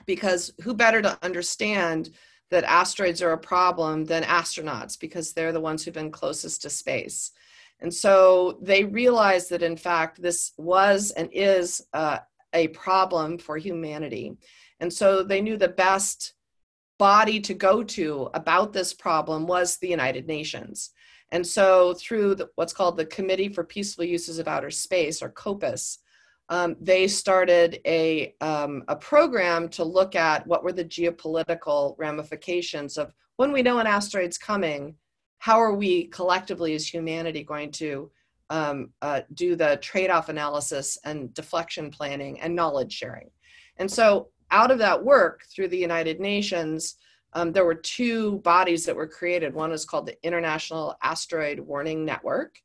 [0.04, 2.10] because who better to understand
[2.50, 6.70] that asteroids are a problem than astronauts because they're the ones who've been closest to
[6.70, 7.32] space.
[7.80, 12.18] And so they realized that, in fact, this was and is uh,
[12.52, 14.36] a problem for humanity.
[14.80, 16.34] And so they knew the best
[16.98, 20.90] body to go to about this problem was the United Nations.
[21.32, 25.30] And so, through the, what's called the Committee for Peaceful Uses of Outer Space, or
[25.30, 25.98] COPUS,
[26.48, 32.96] um, they started a, um, a program to look at what were the geopolitical ramifications
[32.96, 34.94] of when we know an asteroid's coming,
[35.38, 38.10] how are we collectively as humanity going to
[38.50, 43.30] um, uh, do the trade-off analysis and deflection planning and knowledge sharing.
[43.76, 46.96] And so out of that work through the United Nations,
[47.32, 49.54] um, there were two bodies that were created.
[49.54, 52.56] One is called the International Asteroid Warning Network,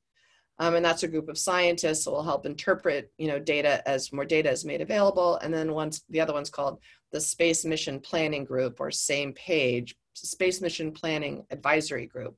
[0.60, 4.14] um, and that's a group of scientists that will help interpret, you know, data as
[4.14, 5.38] more data is made available.
[5.38, 6.80] And then once the other one's called
[7.12, 12.38] the Space Mission Planning Group or same page, Space Mission Planning Advisory Group.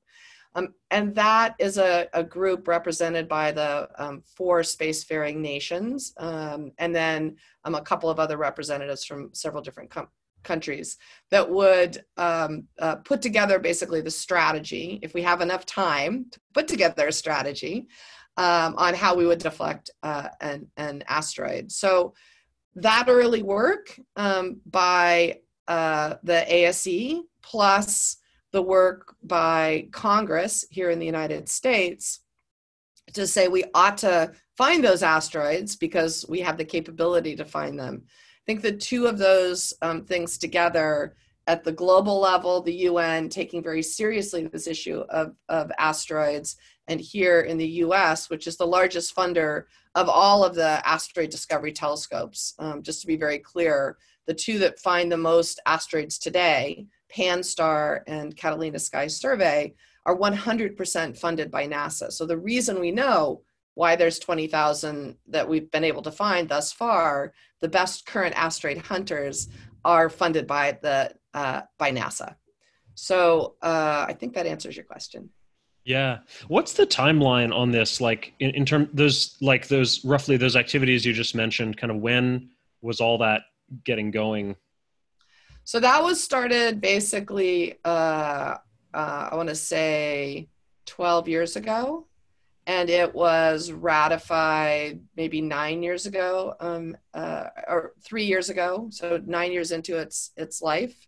[0.56, 6.72] Um, and that is a, a, group represented by the um, four spacefaring nations, um,
[6.78, 10.10] and then um, a couple of other representatives from several different com-
[10.44, 10.98] countries
[11.32, 16.40] that would um, uh, put together basically the strategy, if we have enough time to
[16.54, 17.88] put together a strategy
[18.38, 21.72] um, on how we would deflect uh, an, an asteroid.
[21.72, 22.14] So
[22.76, 28.18] that early work by uh, the ASE plus
[28.54, 32.22] the work by Congress here in the United States
[33.14, 37.78] to say we ought to find those asteroids because we have the capability to find
[37.78, 38.04] them
[38.44, 41.16] I think the two of those um, things together
[41.48, 46.58] at the global level, the UN taking very seriously this issue of, of asteroids,
[46.90, 49.64] and here in the US, which is the largest funder
[49.96, 52.54] of all of the asteroid discovery telescopes.
[52.60, 58.04] Um, just to be very clear, the two that find the most asteroids today, Pan-STARRS
[58.08, 59.74] and Catalina Sky Survey,
[60.06, 62.12] are 100% funded by NASA.
[62.12, 63.42] So the reason we know
[63.76, 68.78] why there's 20,000 that we've been able to find thus far, the best current asteroid
[68.78, 69.50] hunters
[69.86, 72.36] are funded by the uh, by NASA.
[72.96, 75.30] So uh, I think that answers your question.
[75.84, 76.20] Yeah.
[76.48, 78.00] What's the timeline on this?
[78.00, 81.98] Like in, in terms those like those roughly those activities you just mentioned, kind of
[81.98, 82.50] when
[82.82, 83.44] was all that
[83.84, 84.56] getting going?
[85.64, 88.58] So that was started basically uh,
[88.94, 90.50] uh I want to say
[90.86, 92.08] 12 years ago
[92.66, 99.22] and it was ratified maybe nine years ago um, uh, or three years ago so
[99.26, 101.08] nine years into its its life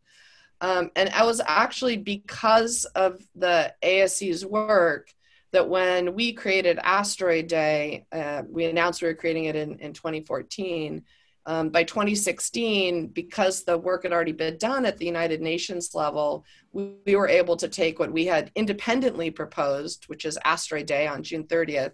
[0.61, 5.13] um, and it was actually because of the ASE's work
[5.51, 9.93] that when we created Asteroid Day, uh, we announced we were creating it in, in
[9.93, 11.03] 2014.
[11.47, 16.43] Um, by 2016, because the work had already been done at the United Nations level,
[16.71, 21.05] we, we, were able to take what we had independently proposed, which is Asteroid Day
[21.05, 21.91] on June 30th.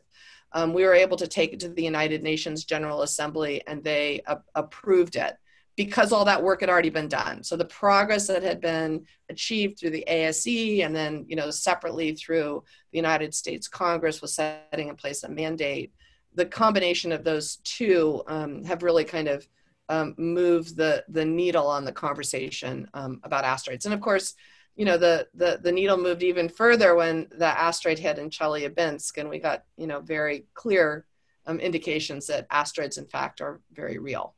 [0.54, 4.22] Um, we were able to take it to the United Nations General Assembly and they
[4.56, 5.36] approved it
[5.78, 7.44] because all that work had already been done.
[7.44, 12.14] So the progress that had been achieved through the ASE and then, you know, separately
[12.14, 15.94] through the United States Congress was setting in place a mandate.
[16.36, 19.48] The combination of those two um, have really kind of
[19.90, 23.86] um, moved the the needle on the conversation um, about asteroids.
[23.86, 24.36] And of course,
[24.76, 29.18] you know, the, the the needle moved even further when the asteroid hit in Chelyabinsk,
[29.18, 31.06] and we got you know very clear
[31.46, 34.34] um, indications that asteroids, in fact, are very real.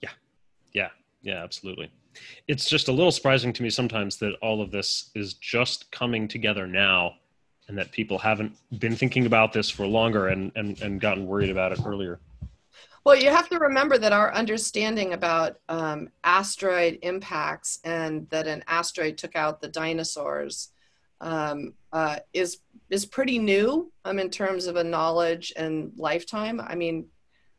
[0.00, 0.10] Yeah,
[0.72, 0.90] yeah,
[1.22, 1.90] yeah, absolutely.
[2.46, 6.28] It's just a little surprising to me sometimes that all of this is just coming
[6.28, 7.14] together now
[7.68, 11.50] and that people haven't been thinking about this for longer and, and, and gotten worried
[11.50, 12.18] about it earlier.
[13.04, 18.62] Well, you have to remember that our understanding about um, asteroid impacts and that an
[18.68, 20.68] asteroid took out the dinosaurs
[21.20, 22.58] um, uh, is
[22.90, 26.60] is pretty new um, in terms of a knowledge and lifetime.
[26.60, 27.06] I mean,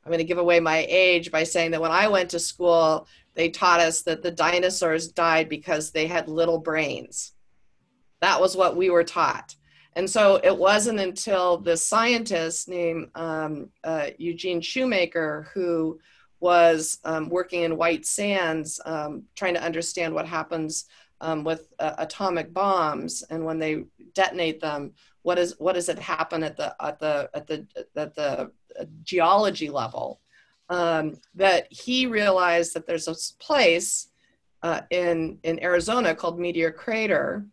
[0.06, 3.08] I'm going to give away my age by saying that when I went to school,
[3.34, 7.32] they taught us that the dinosaurs died because they had little brains.
[8.22, 9.56] That was what we were taught.
[9.96, 16.00] And so it wasn't until this scientist named um, uh, Eugene Shoemaker, who
[16.40, 20.86] was um, working in White Sands, um, trying to understand what happens
[21.22, 25.98] um, with uh, atomic bombs and when they detonate them, what is what does it
[25.98, 28.52] happen at the at the at the at the
[29.04, 30.20] geology level?
[30.70, 34.10] Um, that he realized that there's a place
[34.62, 37.46] uh, in in Arizona called Meteor Crater,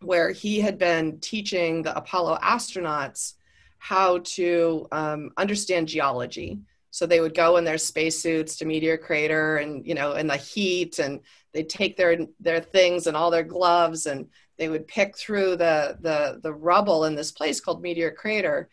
[0.00, 3.34] where he had been teaching the Apollo astronauts
[3.78, 6.58] how to um, understand geology.
[6.90, 10.36] So they would go in their spacesuits to Meteor Crater, and you know, in the
[10.36, 11.20] heat, and
[11.52, 15.98] they'd take their their things and all their gloves, and they would pick through the
[16.00, 18.68] the the rubble in this place called Meteor Crater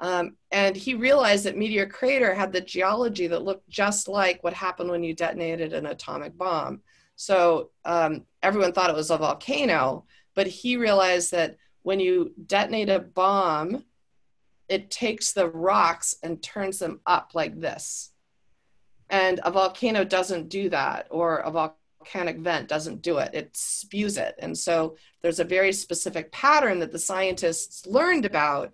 [0.00, 4.52] um, and he realized that Meteor Crater had the geology that looked just like what
[4.52, 6.82] happened when you detonated an atomic bomb.
[7.16, 10.06] So um, everyone thought it was a volcano,
[10.38, 13.84] but he realized that when you detonate a bomb,
[14.68, 18.12] it takes the rocks and turns them up like this.
[19.10, 23.34] And a volcano doesn't do that, or a volcanic vent doesn't do it.
[23.34, 24.36] It spews it.
[24.38, 28.72] And so there's a very specific pattern that the scientists learned about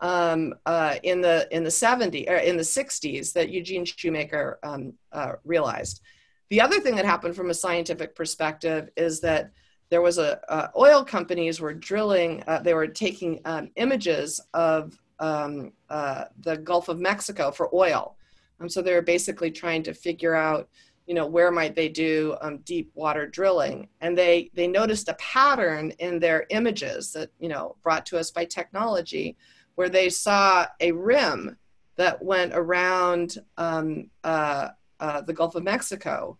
[0.00, 4.92] um, uh, in the in the 70s or in the 60s that Eugene Shoemaker um,
[5.12, 6.02] uh, realized.
[6.50, 9.52] The other thing that happened from a scientific perspective is that
[9.88, 12.42] there was a uh, oil companies were drilling.
[12.46, 18.16] Uh, they were taking um, images of um, uh, the Gulf of Mexico for oil.
[18.60, 20.68] Um, so they were basically trying to figure out,
[21.06, 25.14] you know, where might they do um, deep water drilling, and they they noticed a
[25.14, 29.36] pattern in their images that you know brought to us by technology
[29.76, 31.56] where they saw a rim
[31.96, 34.68] that went around um, uh,
[35.00, 36.38] uh, the Gulf of Mexico.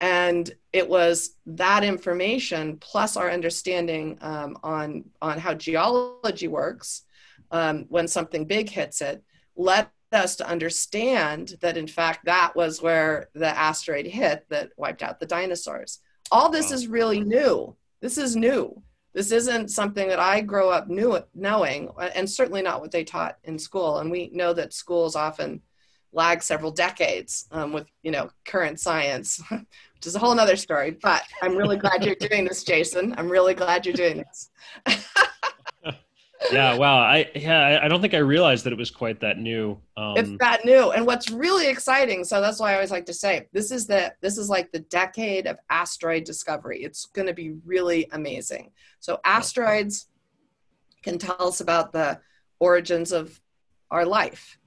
[0.00, 7.02] And it was that information plus our understanding um, on, on how geology works
[7.50, 9.24] um, when something big hits it
[9.56, 15.02] led us to understand that, in fact, that was where the asteroid hit that wiped
[15.02, 15.98] out the dinosaurs.
[16.30, 16.74] All this wow.
[16.76, 17.76] is really new.
[18.00, 18.82] This is new.
[19.12, 23.38] This isn't something that I grow up knew, knowing, and certainly not what they taught
[23.44, 23.98] in school.
[23.98, 25.62] And we know that schools often
[26.12, 29.42] lag several decades um, with you know current science,
[29.98, 30.96] which is a whole other story.
[31.02, 33.14] But I'm really glad you're doing this, Jason.
[33.18, 34.50] I'm really glad you're doing this.
[36.52, 36.98] yeah, wow.
[36.98, 39.76] I yeah, I don't think I realized that it was quite that new.
[39.96, 42.22] Um, it's that new, and what's really exciting.
[42.22, 44.80] So that's why I always like to say this is the this is like the
[44.80, 46.84] decade of asteroid discovery.
[46.84, 48.70] It's going to be really amazing.
[49.00, 50.06] So asteroids
[51.02, 52.20] can tell us about the
[52.60, 53.40] origins of
[53.90, 54.57] our life,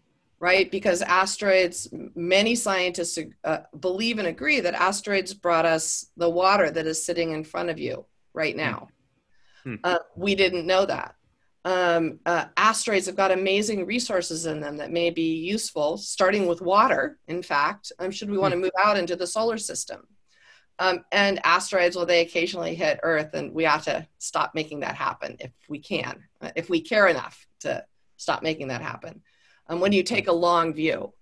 [0.42, 0.72] right?
[0.72, 6.88] Because asteroids, many scientists uh, believe and agree that asteroids brought us the water that
[6.88, 8.89] is sitting in front of you right now.
[9.64, 9.76] Hmm.
[9.84, 11.14] Uh, we didn't know that
[11.64, 16.60] um, uh, asteroids have got amazing resources in them that may be useful, starting with
[16.60, 18.64] water, in fact, um, should we want to hmm.
[18.64, 20.08] move out into the solar system.
[20.80, 24.96] Um, and asteroids, well, they occasionally hit Earth, and we ought to stop making that
[24.96, 27.86] happen if we can, uh, if we care enough to
[28.18, 29.22] stop making that happen.
[29.80, 31.13] When you take a long view,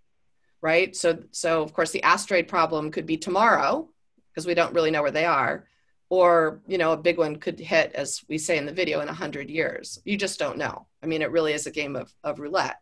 [0.61, 0.95] right?
[0.95, 3.87] So, so of course, the asteroid problem could be tomorrow
[4.33, 5.67] because we don't really know where they are.
[6.09, 9.05] Or you know a big one could hit as we say in the video in
[9.05, 9.99] 100 years.
[10.05, 10.87] You just don't know.
[11.03, 12.79] I mean it really is a game of, of roulette.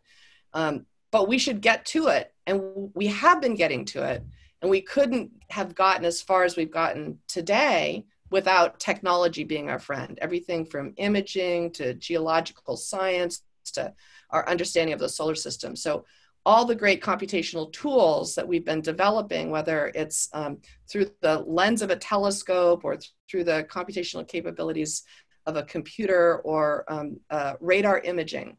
[0.54, 2.32] Um, but we should get to it.
[2.46, 4.24] And we have been getting to it.
[4.60, 9.78] And we couldn't have gotten as far as we've gotten today without technology being our
[9.78, 10.18] friend.
[10.20, 13.92] Everything from imaging to geological science to
[14.30, 16.04] our understanding of the solar system so
[16.48, 20.56] all the great computational tools that we've been developing, whether it's um,
[20.90, 25.02] through the lens of a telescope or th- through the computational capabilities
[25.44, 28.56] of a computer or um, uh, radar imaging,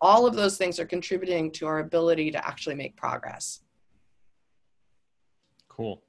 [0.00, 3.60] all of those things are contributing to our ability to actually make progress.
[5.68, 6.00] Cool.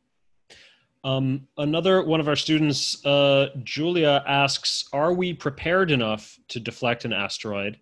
[1.04, 7.06] Um, another one of our students, uh, Julia, asks Are we prepared enough to deflect
[7.06, 7.80] an asteroid?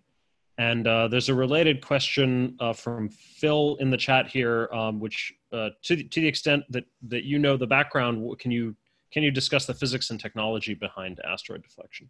[0.62, 5.32] And uh, there's a related question uh, from Phil in the chat here, um, which
[5.52, 8.76] uh, to, the, to the extent that, that you know the background, can you,
[9.10, 12.08] can you discuss the physics and technology behind asteroid deflection?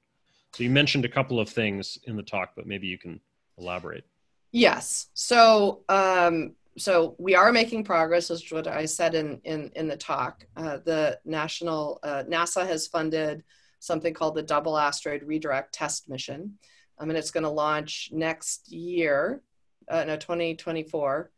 [0.52, 3.20] So you mentioned a couple of things in the talk, but maybe you can
[3.56, 4.04] elaborate.
[4.50, 5.06] Yes.
[5.14, 9.96] So, um, so we are making progress, as what I said in, in, in the
[9.96, 10.46] talk.
[10.58, 13.44] Uh, the national, uh, NASA has funded
[13.78, 16.58] something called the Double Asteroid Redirect Test Mission.
[16.98, 19.42] I mean, it's going to launch next year,
[19.88, 21.30] uh, no, 2024,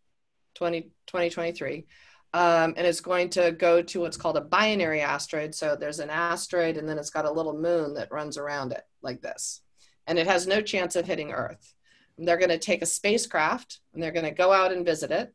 [0.55, 1.87] 20, 2023.
[2.35, 5.55] Um, and it's going to go to what's called a binary asteroid.
[5.55, 8.83] So there's an asteroid, and then it's got a little moon that runs around it
[9.03, 9.61] like this.
[10.07, 11.75] And it has no chance of hitting Earth.
[12.19, 15.11] And they're going to take a spacecraft and they're going to go out and visit
[15.11, 15.35] it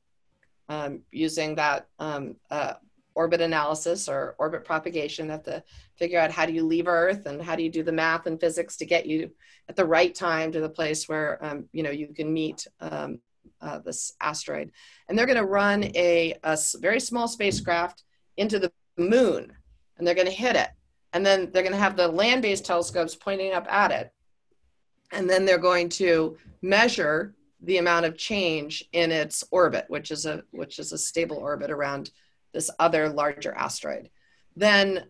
[0.69, 2.73] um, using that um, uh,
[3.15, 5.29] orbit analysis or orbit propagation.
[5.29, 5.63] Have to
[5.97, 8.39] figure out how do you leave Earth and how do you do the math and
[8.39, 9.31] physics to get you
[9.67, 13.19] at the right time to the place where um, you know you can meet um,
[13.61, 14.71] uh, this asteroid.
[15.07, 18.03] And they're going to run a, a very small spacecraft
[18.37, 19.53] into the moon,
[19.97, 20.69] and they're going to hit it.
[21.13, 24.13] And then they're going to have the land-based telescopes pointing up at it,
[25.11, 30.25] and then they're going to measure the amount of change in its orbit, which is
[30.25, 32.11] a which is a stable orbit around
[32.53, 34.09] this other larger asteroid.
[34.55, 35.05] Then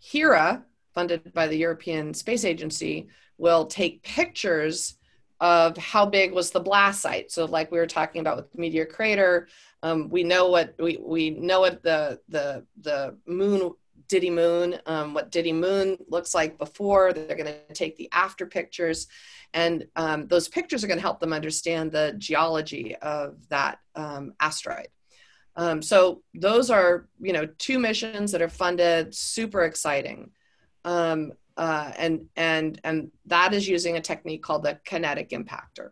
[0.00, 0.64] HERA,
[0.94, 4.96] funded by the European Space Agency, will take pictures
[5.40, 7.32] of how big was the blast site.
[7.32, 9.48] So, like we were talking about with meteor crater,
[9.82, 13.72] um, we know what we, we know what the the the moon
[14.08, 17.12] Didymoon, um, what Didymoon looks like before.
[17.12, 19.08] They're going to take the after pictures,
[19.54, 24.34] and um, those pictures are going to help them understand the geology of that um,
[24.38, 24.88] asteroid.
[25.56, 30.30] Um, so those are, you know, two missions that are funded, super exciting.
[30.84, 35.90] Um, uh, and, and, and that is using a technique called the kinetic impactor.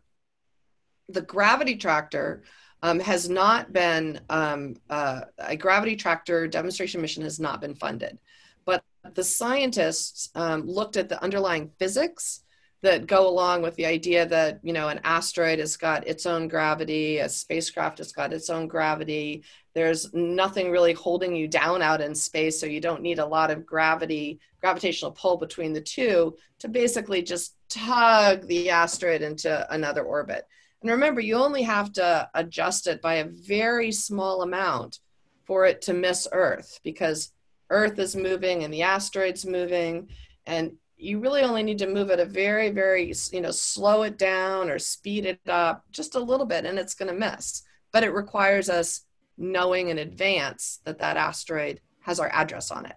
[1.09, 2.43] The gravity tractor
[2.83, 8.19] um, has not been, um, uh, a gravity tractor demonstration mission has not been funded.
[8.65, 8.83] But
[9.15, 12.43] the scientists um, looked at the underlying physics
[12.83, 16.49] that go along with the idea that you know an asteroid has got its own
[16.49, 19.45] gravity a spacecraft has got its own gravity.
[19.74, 23.51] There's nothing really holding you down out in space so you don't need a lot
[23.51, 30.03] of gravity gravitational pull between the two to basically just tug the asteroid into another
[30.03, 30.47] orbit.
[30.83, 35.01] And remember you only have to adjust it by a very small amount
[35.45, 37.33] for it to miss earth because
[37.70, 40.09] earth is moving and the asteroid's moving
[40.47, 44.18] and you really only need to move it a very very you know slow it
[44.18, 47.62] down or speed it up just a little bit and it's going to miss.
[47.92, 49.03] But it requires us
[49.36, 52.96] knowing in advance that that asteroid has our address on it.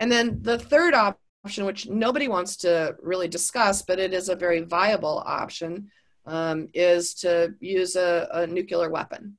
[0.00, 4.36] And then the third option which nobody wants to really discuss but it is a
[4.36, 5.90] very viable option
[6.26, 9.36] um, is to use a, a nuclear weapon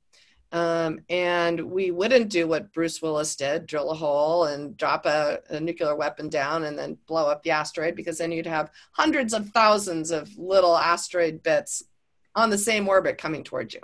[0.52, 5.40] Um, and we wouldn't do what Bruce Willis did drill a hole and drop a,
[5.50, 9.34] a, nuclear weapon down and then blow up the asteroid because then you'd have hundreds
[9.34, 11.82] of thousands of little asteroid bits
[12.36, 13.80] on the same orbit coming towards you.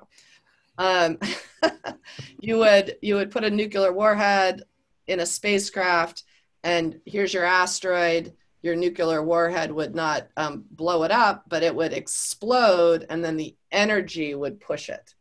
[0.79, 1.19] Um,
[2.41, 4.63] you would you would put a nuclear warhead
[5.09, 6.23] in a spacecraft,
[6.63, 8.35] and here's your asteroid.
[8.63, 13.37] Your nuclear warhead would not um, blow it up, but it would explode, and then
[13.37, 15.15] the energy would push it.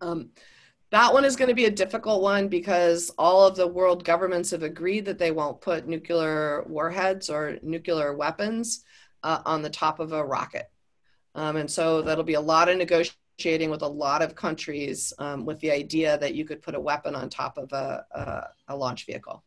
[0.00, 0.30] Um,
[0.90, 4.50] that one is going to be a difficult one because all of the world governments
[4.52, 8.84] have agreed that they won't put nuclear warheads or nuclear weapons
[9.22, 10.70] uh, on the top of a rocket.
[11.34, 15.44] Um, and so that'll be a lot of negotiating with a lot of countries um,
[15.44, 18.76] with the idea that you could put a weapon on top of a, a, a
[18.76, 19.42] launch vehicle.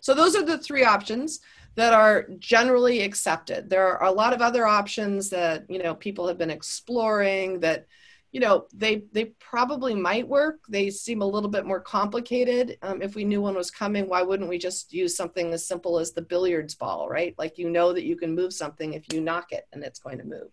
[0.00, 1.40] So those are the three options
[1.76, 3.70] that are generally accepted.
[3.70, 7.86] There are a lot of other options that you know people have been exploring that
[8.34, 10.58] you know they they probably might work.
[10.68, 12.76] They seem a little bit more complicated.
[12.82, 16.00] Um, if we knew one was coming why wouldn't we just use something as simple
[16.00, 17.32] as the billiards ball right?
[17.38, 20.18] Like you know that you can move something if you knock it and it's going
[20.18, 20.50] to move.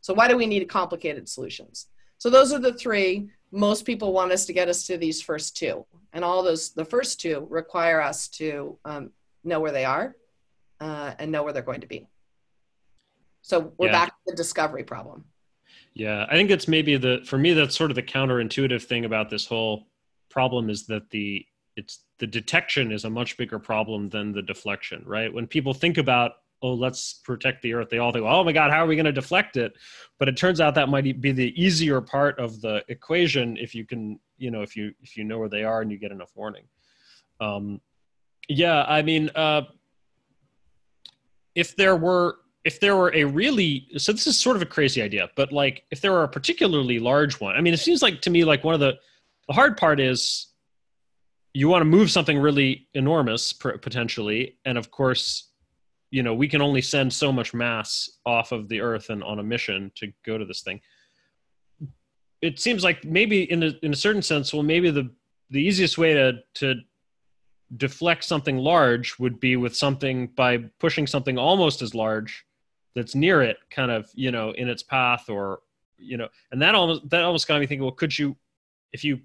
[0.00, 1.88] So why do we need complicated solutions?
[2.16, 3.28] So those are the three.
[3.52, 5.84] Most people want us to get us to these first two.
[6.14, 9.10] And all those the first two require us to um,
[9.44, 10.16] know where they are
[10.80, 12.06] uh, and know where they're going to be.
[13.42, 13.92] So we're yeah.
[13.92, 15.26] back to the discovery problem
[15.94, 19.30] yeah, I think it's maybe the for me that's sort of the counterintuitive thing about
[19.30, 19.88] this whole
[20.30, 21.44] problem is that the
[21.76, 25.32] it's the detection is a much bigger problem than the deflection, right?
[25.32, 26.32] When people think about
[26.62, 29.06] oh let's protect the earth they all think oh my god how are we going
[29.06, 29.72] to deflect it
[30.18, 33.84] but it turns out that might be the easier part of the equation if you
[33.84, 36.30] can you know if you if you know where they are and you get enough
[36.34, 36.64] warning
[37.40, 37.80] um
[38.48, 39.62] yeah i mean uh
[41.54, 45.00] if there were if there were a really so this is sort of a crazy
[45.02, 48.20] idea but like if there were a particularly large one i mean it seems like
[48.20, 48.92] to me like one of the
[49.48, 50.48] the hard part is
[51.52, 55.50] you want to move something really enormous potentially and of course
[56.10, 59.38] you know we can only send so much mass off of the earth and on
[59.38, 60.80] a mission to go to this thing.
[62.42, 65.10] It seems like maybe in a, in a certain sense well maybe the
[65.50, 66.74] the easiest way to to
[67.76, 72.44] deflect something large would be with something by pushing something almost as large
[72.94, 75.60] that's near it kind of you know in its path or
[75.98, 78.36] you know and that almost that almost got me thinking well could you
[78.92, 79.20] if you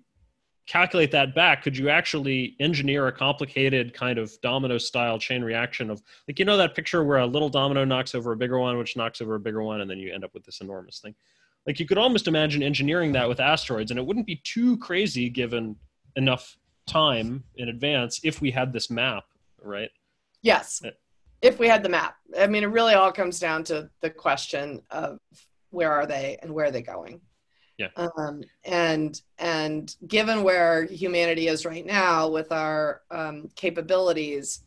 [0.68, 5.89] calculate that back could you actually engineer a complicated kind of domino style chain reaction
[5.89, 8.78] of like you know that picture where a little domino knocks over a bigger one
[8.78, 11.13] which knocks over a bigger one and then you end up with this enormous thing?
[11.68, 15.30] Like you could almost imagine engineering that with asteroids and it wouldn't be too crazy
[15.30, 15.76] given
[16.16, 16.57] enough
[16.88, 19.26] time in advance if we had this map
[19.61, 19.89] right?
[20.41, 20.82] Yes
[21.45, 22.15] if we had the map.
[22.37, 25.19] I mean, it really all comes down to the question of
[25.69, 27.21] where are they and where are they going.
[27.77, 27.89] Yeah.
[27.97, 34.63] Um, and and given where humanity is right now with our um, capabilities,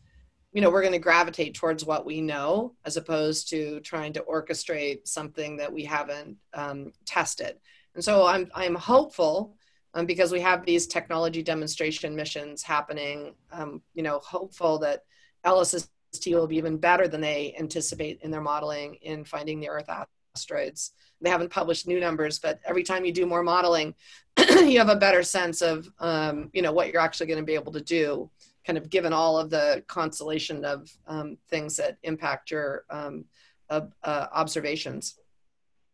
[0.53, 4.21] you know, we're going to gravitate towards what we know as opposed to trying to
[4.21, 7.57] orchestrate something that we haven't um, tested.
[7.95, 9.55] And so I'm I'm hopeful
[9.95, 13.33] um, because we have these technology demonstration missions happening.
[13.51, 15.03] Um, you know, hopeful that
[15.45, 15.89] LSST
[16.27, 19.89] will be even better than they anticipate in their modeling in finding the Earth
[20.35, 20.91] asteroids.
[21.21, 23.93] They haven't published new numbers, but every time you do more modeling,
[24.37, 27.55] you have a better sense of um, you know what you're actually going to be
[27.55, 28.29] able to do,
[28.65, 33.25] kind of given all of the constellation of um, things that impact your um,
[33.69, 35.15] uh, uh, observations.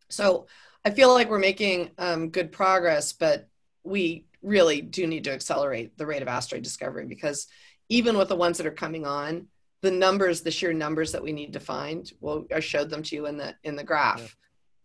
[0.08, 0.46] So
[0.84, 3.48] I feel like we're making um, good progress, but
[3.82, 7.48] we really do need to accelerate the rate of asteroid discovery because
[7.88, 9.48] even with the ones that are coming on,
[9.82, 12.10] the numbers, the sheer numbers that we need to find.
[12.20, 14.36] Well, I showed them to you in the in the graph.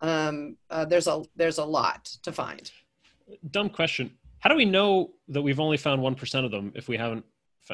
[0.01, 0.27] Yeah.
[0.27, 2.69] Um, uh, there's a there's a lot to find.
[3.49, 4.11] Dumb question.
[4.39, 7.25] How do we know that we've only found one percent of them if we haven't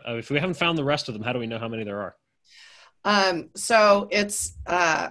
[0.07, 1.23] uh, if we haven't found the rest of them?
[1.23, 2.15] How do we know how many there are?
[3.05, 5.09] Um, so it's uh,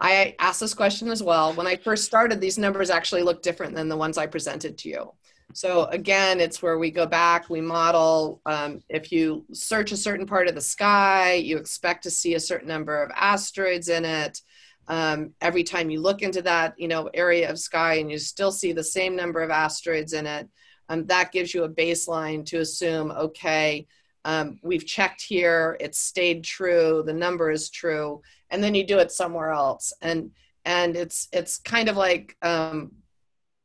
[0.00, 1.52] I asked this question as well.
[1.54, 4.88] When I first started, these numbers actually look different than the ones I presented to
[4.88, 5.12] you.
[5.56, 8.42] So again, it's where we go back, we model.
[8.44, 12.40] Um, if you search a certain part of the sky, you expect to see a
[12.40, 14.42] certain number of asteroids in it.
[14.86, 18.52] Um, every time you look into that, you know, area of sky and you still
[18.52, 20.46] see the same number of asteroids in it,
[20.90, 23.86] um, that gives you a baseline to assume, okay,
[24.26, 28.98] um, we've checked here, it's stayed true, the number is true, and then you do
[28.98, 30.32] it somewhere else, and
[30.66, 32.92] and it's it's kind of like um,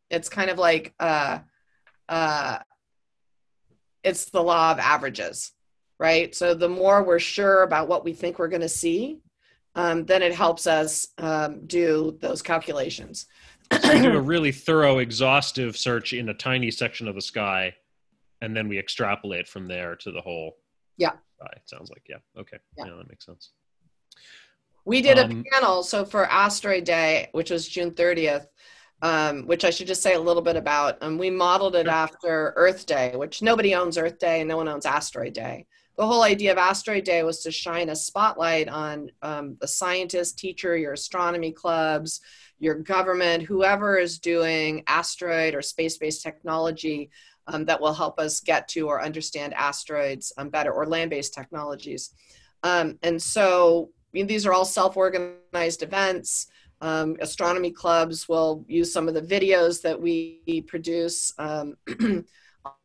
[0.10, 1.40] it's kind of like uh,
[2.12, 2.60] uh,
[4.04, 5.54] it's the law of averages,
[5.98, 6.36] right?
[6.36, 9.20] So the more we're sure about what we think we're going to see,
[9.76, 13.28] um, then it helps us um, do those calculations.
[13.72, 17.74] so we do a really thorough, exhaustive search in a tiny section of the sky,
[18.42, 20.58] and then we extrapolate from there to the whole.
[20.98, 21.14] Yeah.
[21.40, 21.54] Sky.
[21.66, 22.18] Sounds like yeah.
[22.38, 22.58] Okay.
[22.78, 22.88] Yeah.
[22.88, 23.52] yeah that makes sense.
[24.84, 28.48] We did Um, a panel, so for Asteroid Day, which was June 30th,
[29.02, 30.98] um, which I should just say a little bit about.
[31.02, 34.68] Um, we modeled it after Earth Day, which nobody owns Earth Day and no one
[34.68, 35.66] owns Asteroid Day.
[35.98, 40.40] The whole idea of Asteroid Day was to shine a spotlight on um, the scientist,
[40.40, 42.22] teacher, your astronomy clubs,
[42.60, 47.10] your government, whoever is doing asteroid or space based technology
[47.48, 51.34] um, that will help us get to or understand asteroids um, better or land based
[51.34, 52.14] technologies.
[52.64, 56.48] Um, and so I mean, these are all self-organized events.
[56.82, 61.78] Um, astronomy clubs will use some of the videos that we produce um,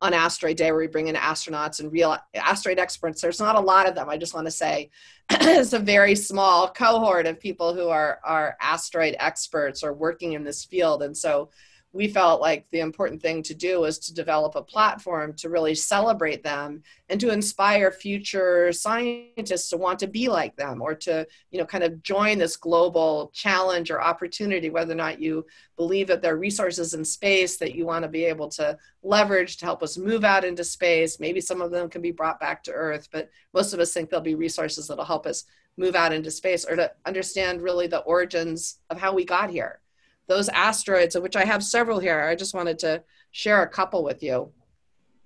[0.00, 3.20] on Asteroid Day, where we bring in astronauts and real asteroid experts.
[3.20, 4.08] There's not a lot of them.
[4.08, 4.90] I just want to say
[5.30, 10.44] it's a very small cohort of people who are are asteroid experts or working in
[10.44, 11.50] this field, and so
[11.96, 15.74] we felt like the important thing to do was to develop a platform to really
[15.74, 21.26] celebrate them and to inspire future scientists to want to be like them or to
[21.50, 26.06] you know kind of join this global challenge or opportunity whether or not you believe
[26.06, 29.64] that there are resources in space that you want to be able to leverage to
[29.64, 31.18] help us move out into space.
[31.18, 34.10] Maybe some of them can be brought back to earth but most of us think
[34.10, 35.44] there'll be resources that'll help us
[35.78, 39.80] move out into space or to understand really the origins of how we got here
[40.28, 42.20] those asteroids, of which I have several here.
[42.20, 44.52] I just wanted to share a couple with you.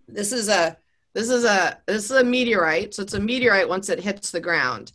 [0.09, 0.77] This is a
[1.15, 2.95] this is a this is a meteorite.
[2.95, 4.93] So it's a meteorite once it hits the ground,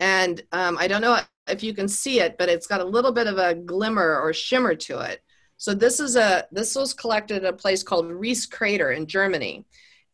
[0.00, 3.12] and um, I don't know if you can see it, but it's got a little
[3.12, 5.22] bit of a glimmer or shimmer to it.
[5.58, 9.64] So this is a this was collected at a place called Ries Crater in Germany,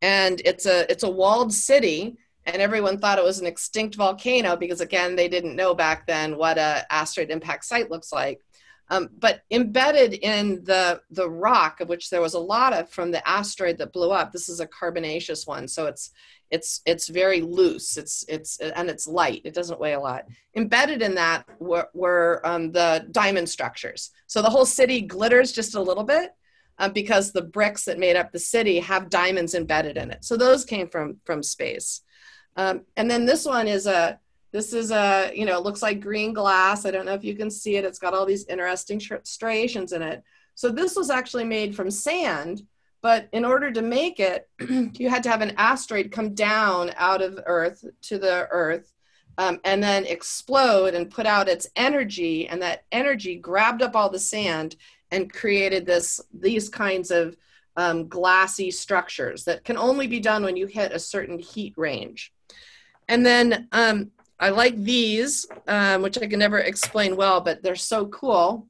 [0.00, 2.16] and it's a it's a walled city.
[2.44, 6.36] And everyone thought it was an extinct volcano because again they didn't know back then
[6.36, 8.40] what a asteroid impact site looks like.
[8.92, 13.10] Um, but embedded in the the rock, of which there was a lot of from
[13.10, 16.10] the asteroid that blew up, this is a carbonaceous one, so it's
[16.50, 17.96] it's it's very loose.
[17.96, 19.40] It's it's and it's light.
[19.46, 20.26] It doesn't weigh a lot.
[20.54, 24.10] Embedded in that were, were um, the diamond structures.
[24.26, 26.32] So the whole city glitters just a little bit
[26.76, 30.22] um, because the bricks that made up the city have diamonds embedded in it.
[30.22, 32.02] So those came from from space.
[32.56, 34.20] Um, and then this one is a
[34.52, 36.84] this is a, you know, it looks like green glass.
[36.84, 37.84] I don't know if you can see it.
[37.84, 40.22] It's got all these interesting striations in it.
[40.54, 42.66] So this was actually made from sand,
[43.00, 44.48] but in order to make it,
[44.98, 48.92] you had to have an asteroid come down out of Earth to the Earth
[49.38, 52.46] um, and then explode and put out its energy.
[52.46, 54.76] And that energy grabbed up all the sand
[55.10, 57.36] and created this these kinds of
[57.76, 62.32] um, glassy structures that can only be done when you hit a certain heat range.
[63.08, 64.10] And then um,
[64.42, 68.66] I like these, um, which I can never explain well, but they're so cool.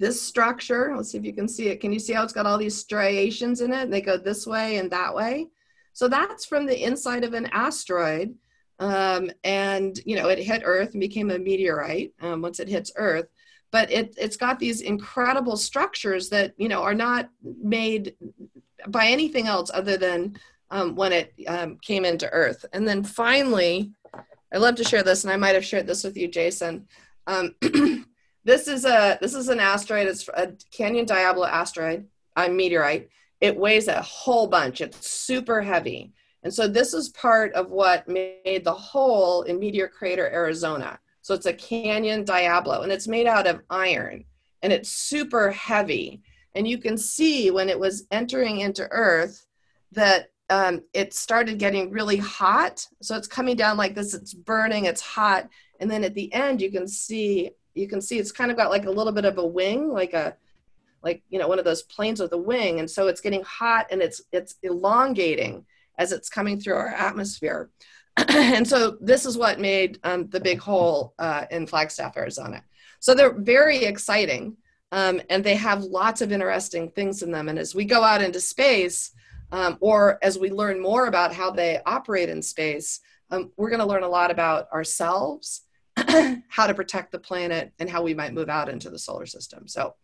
[0.00, 1.80] This structure, let's see if you can see it.
[1.80, 3.88] Can you see how it's got all these striations in it?
[3.88, 5.46] They go this way and that way.
[5.92, 8.34] So that's from the inside of an asteroid.
[8.80, 12.90] Um, and, you know, it hit Earth and became a meteorite um, once it hits
[12.96, 13.28] Earth.
[13.70, 17.30] But it, it's got these incredible structures that, you know, are not
[17.62, 18.16] made
[18.88, 20.36] by anything else other than
[20.70, 22.64] um, when it um, came into Earth.
[22.72, 23.92] And then finally,
[24.52, 26.86] I love to share this, and I might have shared this with you, Jason.
[27.26, 27.54] Um,
[28.44, 30.06] this is a this is an asteroid.
[30.06, 33.10] It's a Canyon Diablo asteroid, a meteorite.
[33.40, 34.80] It weighs a whole bunch.
[34.80, 39.88] It's super heavy, and so this is part of what made the hole in Meteor
[39.88, 40.98] Crater, Arizona.
[41.22, 44.24] So it's a Canyon Diablo, and it's made out of iron,
[44.62, 46.22] and it's super heavy.
[46.54, 49.46] And you can see when it was entering into Earth
[49.92, 52.86] that um, it started getting really hot.
[53.02, 54.14] So it's coming down like this.
[54.14, 54.86] It's burning.
[54.86, 55.48] It's hot.
[55.80, 58.70] And then at the end, you can see you can see it's kind of got
[58.70, 60.36] like a little bit of a wing, like a
[61.02, 62.80] like you know one of those planes with a wing.
[62.80, 65.64] And so it's getting hot and it's it's elongating
[65.98, 67.70] as it's coming through our atmosphere.
[68.28, 72.64] and so this is what made um, the big hole uh, in Flagstaff, Arizona.
[73.00, 74.56] So they're very exciting.
[74.90, 77.50] Um, and they have lots of interesting things in them.
[77.50, 79.12] And as we go out into space,
[79.52, 83.80] um, or as we learn more about how they operate in space, um, we're going
[83.80, 85.62] to learn a lot about ourselves,
[86.48, 89.66] how to protect the planet, and how we might move out into the solar system.
[89.66, 89.94] So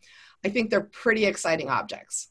[0.44, 2.28] I think they're pretty exciting objects.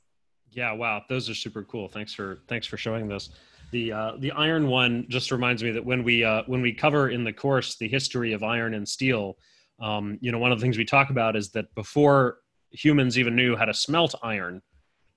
[0.51, 1.87] Yeah, wow, those are super cool.
[1.87, 3.29] Thanks for thanks for showing this.
[3.71, 7.09] The uh, the iron one just reminds me that when we uh, when we cover
[7.09, 9.37] in the course the history of iron and steel,
[9.79, 12.37] um, you know, one of the things we talk about is that before
[12.69, 14.61] humans even knew how to smelt iron,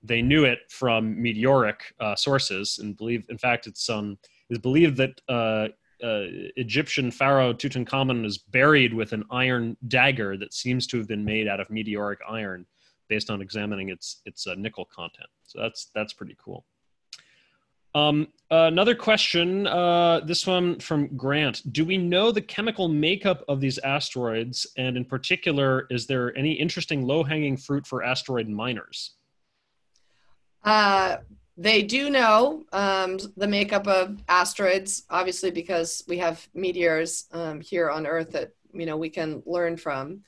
[0.03, 4.17] they knew it from meteoric uh, sources and believe in fact it's um
[4.49, 5.67] is believed that uh,
[6.03, 6.25] uh,
[6.55, 11.47] Egyptian pharaoh Tutankhamun is buried with an iron dagger that seems to have been made
[11.47, 12.65] out of meteoric iron,
[13.09, 15.29] based on examining its its uh, nickel content.
[15.43, 16.65] So that's that's pretty cool.
[17.95, 21.73] Um, another question, uh, this one from Grant.
[21.73, 24.67] Do we know the chemical makeup of these asteroids?
[24.77, 29.15] And in particular, is there any interesting low hanging fruit for asteroid miners?
[30.63, 31.17] Uh,
[31.57, 37.89] they do know um, the makeup of asteroids, obviously, because we have meteors um, here
[37.89, 40.21] on Earth that you know we can learn from.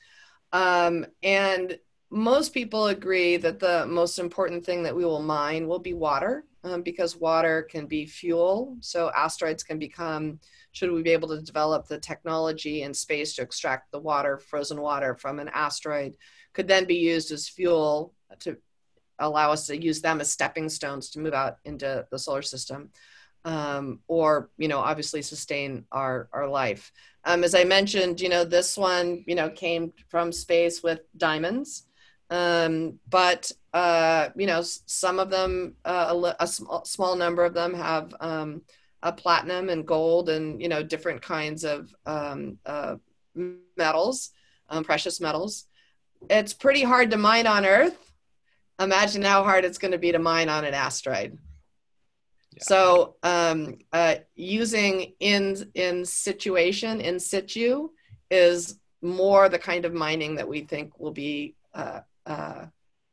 [0.52, 1.78] Um, and
[2.10, 6.44] most people agree that the most important thing that we will mine will be water
[6.64, 8.76] um, because water can be fuel.
[8.80, 10.40] So asteroids can become,
[10.72, 14.80] should we be able to develop the technology in space to extract the water, frozen
[14.80, 16.14] water from an asteroid,
[16.52, 18.56] could then be used as fuel to
[19.20, 22.90] allow us to use them as stepping stones to move out into the solar system.
[23.42, 26.92] Um, or you know obviously sustain our our life
[27.24, 31.86] um, as i mentioned you know this one you know came from space with diamonds
[32.30, 37.54] um, but uh, you know, some of them, uh, a, a small, small number of
[37.54, 38.62] them have um,
[39.02, 42.96] a platinum and gold and you know different kinds of um, uh,
[43.76, 44.30] metals,
[44.68, 45.66] um, precious metals.
[46.28, 48.09] It's pretty hard to mine on Earth.
[48.80, 51.38] Imagine how hard it's going to be to mine on an asteroid.
[52.52, 52.62] Yeah.
[52.62, 57.90] So um, uh, using in in situation in situ
[58.30, 62.66] is more the kind of mining that we think will be uh, uh,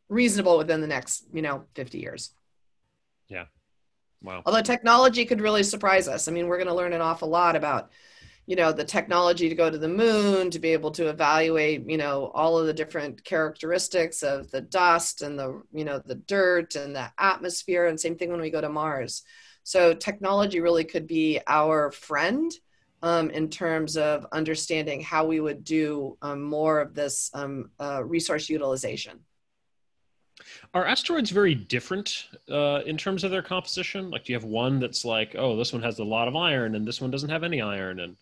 [0.09, 2.32] reasonable within the next, you know, 50 years.
[3.28, 3.45] Yeah.
[4.24, 4.41] Wow.
[4.45, 6.28] Although technology could really surprise us.
[6.28, 7.91] I mean, we're going to learn an awful lot about,
[8.47, 11.97] you know, the technology to go to the moon, to be able to evaluate, you
[11.97, 16.75] know, all of the different characteristics of the dust and the, you know, the dirt
[16.75, 17.87] and the atmosphere.
[17.87, 19.23] And same thing when we go to Mars.
[19.63, 22.49] So technology really could be our friend
[23.03, 28.01] um, in terms of understanding how we would do um, more of this um, uh,
[28.01, 29.19] resource utilization.
[30.73, 34.09] Are asteroids very different uh, in terms of their composition?
[34.09, 36.75] Like, do you have one that's like, oh, this one has a lot of iron,
[36.75, 38.15] and this one doesn't have any iron, and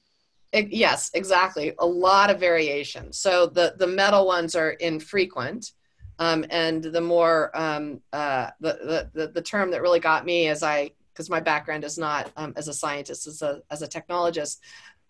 [0.55, 1.73] it, yes, exactly.
[1.79, 3.11] A lot of variation.
[3.11, 5.71] So the the metal ones are infrequent,
[6.17, 10.63] um, and the more um, uh, the, the the term that really got me as
[10.63, 14.59] I because my background is not um, as a scientist, as a, as a technologist,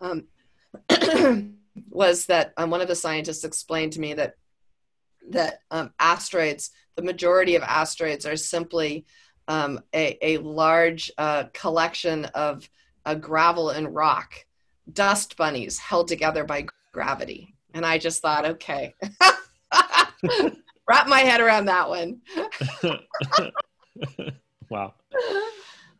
[0.00, 0.24] um,
[1.90, 4.34] was that um, one of the scientists explained to me that
[5.30, 9.04] that um, asteroids, the majority of asteroids are simply
[9.48, 12.68] a, a large uh, collection of
[13.04, 14.45] uh, gravel and rock,
[14.92, 17.54] dust bunnies held together by gravity.
[17.74, 18.94] And I just thought, okay,
[20.88, 22.20] wrap my head around that one.
[24.70, 24.94] wow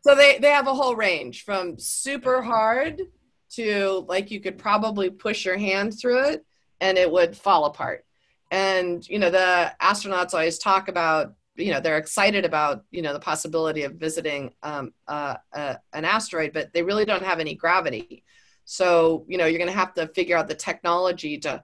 [0.07, 3.01] so they they have a whole range from super hard
[3.49, 6.45] to like you could probably push your hand through it
[6.79, 8.05] and it would fall apart
[8.51, 13.11] and you know the astronauts always talk about you know they're excited about you know
[13.11, 17.55] the possibility of visiting um, uh, uh, an asteroid but they really don't have any
[17.55, 18.23] gravity
[18.69, 21.63] so you know you're going to have to figure out the technology to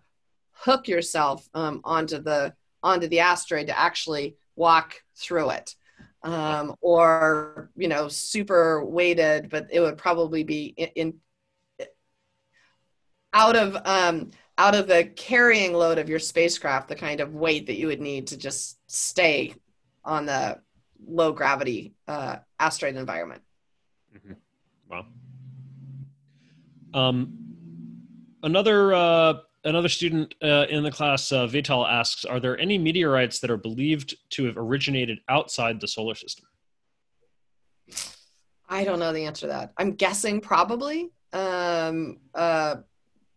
[0.52, 5.76] hook yourself um, onto the onto the asteroid to actually walk through it
[6.24, 11.88] um, or you know super weighted, but it would probably be in, in
[13.34, 17.68] out of um, out of the carrying load of your spacecraft, the kind of weight
[17.68, 19.54] that you would need to just stay
[20.06, 20.60] on the
[21.06, 23.42] low gravity uh, asteroid environment.
[24.16, 24.34] Mm-hmm.
[24.90, 25.06] Wow.
[26.94, 27.38] Um,
[28.44, 29.34] another uh,
[29.64, 33.58] another student uh, in the class, uh, Vital, asks Are there any meteorites that are
[33.58, 36.46] believed to have originated outside the solar system?
[38.70, 39.74] I don't know the answer to that.
[39.78, 41.12] I'm guessing probably.
[41.32, 42.78] Um, uh,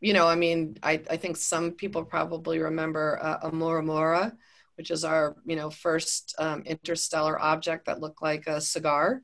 [0.01, 4.37] you know, I mean, I, I think some people probably remember uh, Oumuamua,
[4.77, 9.23] which is our, you know, first um, interstellar object that looked like a cigar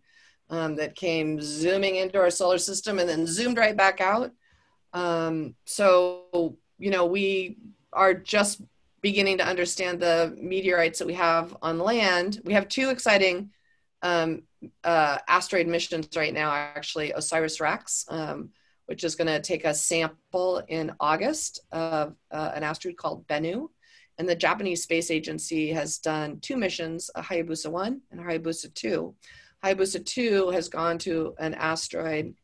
[0.53, 4.31] um, that came zooming into our solar system and then zoomed right back out.
[4.93, 7.57] Um, so you know, we
[7.93, 8.61] are just
[9.01, 12.41] beginning to understand the meteorites that we have on land.
[12.45, 13.51] We have two exciting
[14.03, 14.43] um,
[14.85, 18.51] uh, asteroid missions right now, actually, OSIRIS REx, um,
[18.87, 23.69] which is going to take a sample in August of uh, an asteroid called Bennu.
[24.19, 28.73] And the Japanese Space Agency has done two missions, a Hayabusa 1 and a Hayabusa
[28.75, 29.15] 2.
[29.65, 32.35] Hayabusa 2 has gone to an asteroid,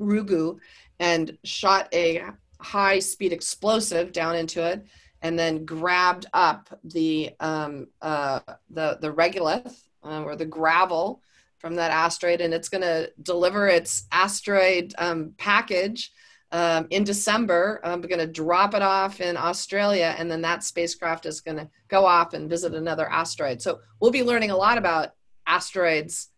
[0.00, 0.58] Ryugu,
[1.00, 2.22] and shot a
[2.60, 4.86] high speed explosive down into it
[5.24, 8.40] and then grabbed up the um, uh,
[8.70, 9.74] the the regolith
[10.04, 11.22] uh, or the gravel
[11.58, 16.12] from that asteroid, and it's going to deliver its asteroid um, package
[16.52, 17.80] um, in December.
[17.82, 21.70] I'm going to drop it off in Australia, and then that spacecraft is going to
[21.88, 23.62] go off and visit another asteroid.
[23.62, 25.12] So we'll be learning a lot about
[25.46, 26.28] asteroids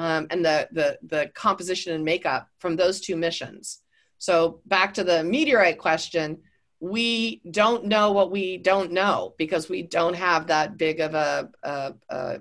[0.00, 3.80] um, and the, the, the composition and makeup from those two missions.
[4.16, 6.38] So back to the meteorite question,
[6.80, 11.50] we don't know what we don't know because we don't have that big of a,
[11.62, 12.40] a, a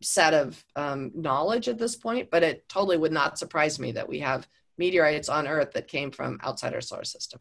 [0.00, 4.08] set of um, knowledge at this point, but it totally would not surprise me that
[4.08, 4.46] we have
[4.78, 7.40] meteorites on Earth that came from outside our solar system.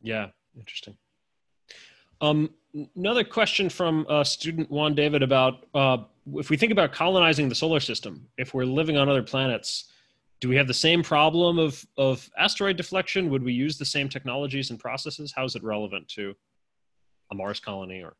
[0.00, 0.96] Yeah, interesting.
[2.20, 2.50] Um,
[2.94, 5.98] another question from uh, student Juan David about uh,
[6.34, 9.90] if we think about colonizing the solar system, if we're living on other planets,
[10.40, 13.30] do we have the same problem of, of asteroid deflection?
[13.30, 15.32] Would we use the same technologies and processes?
[15.34, 16.34] How is it relevant to
[17.30, 18.16] a Mars colony or?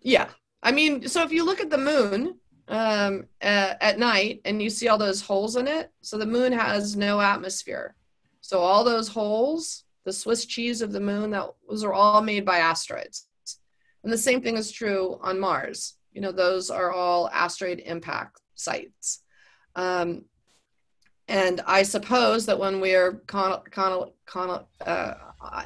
[0.00, 0.28] Yeah.
[0.62, 4.70] I mean, so if you look at the moon um, uh, at night and you
[4.70, 7.96] see all those holes in it, so the moon has no atmosphere.
[8.40, 12.44] So all those holes, the Swiss cheese of the moon, that those are all made
[12.44, 13.28] by asteroids.
[14.02, 15.94] And the same thing is true on Mars.
[16.12, 19.22] You know, those are all asteroid impact sites.
[19.76, 20.24] Um,
[21.28, 25.14] and I suppose that when we're con- con- con- uh,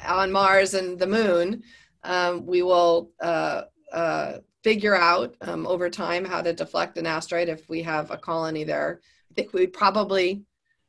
[0.07, 1.63] on Mars and the moon,
[2.03, 4.33] um, we will uh, uh,
[4.63, 8.63] figure out um, over time how to deflect an asteroid if we have a colony
[8.63, 9.01] there.
[9.31, 10.43] I think we'd probably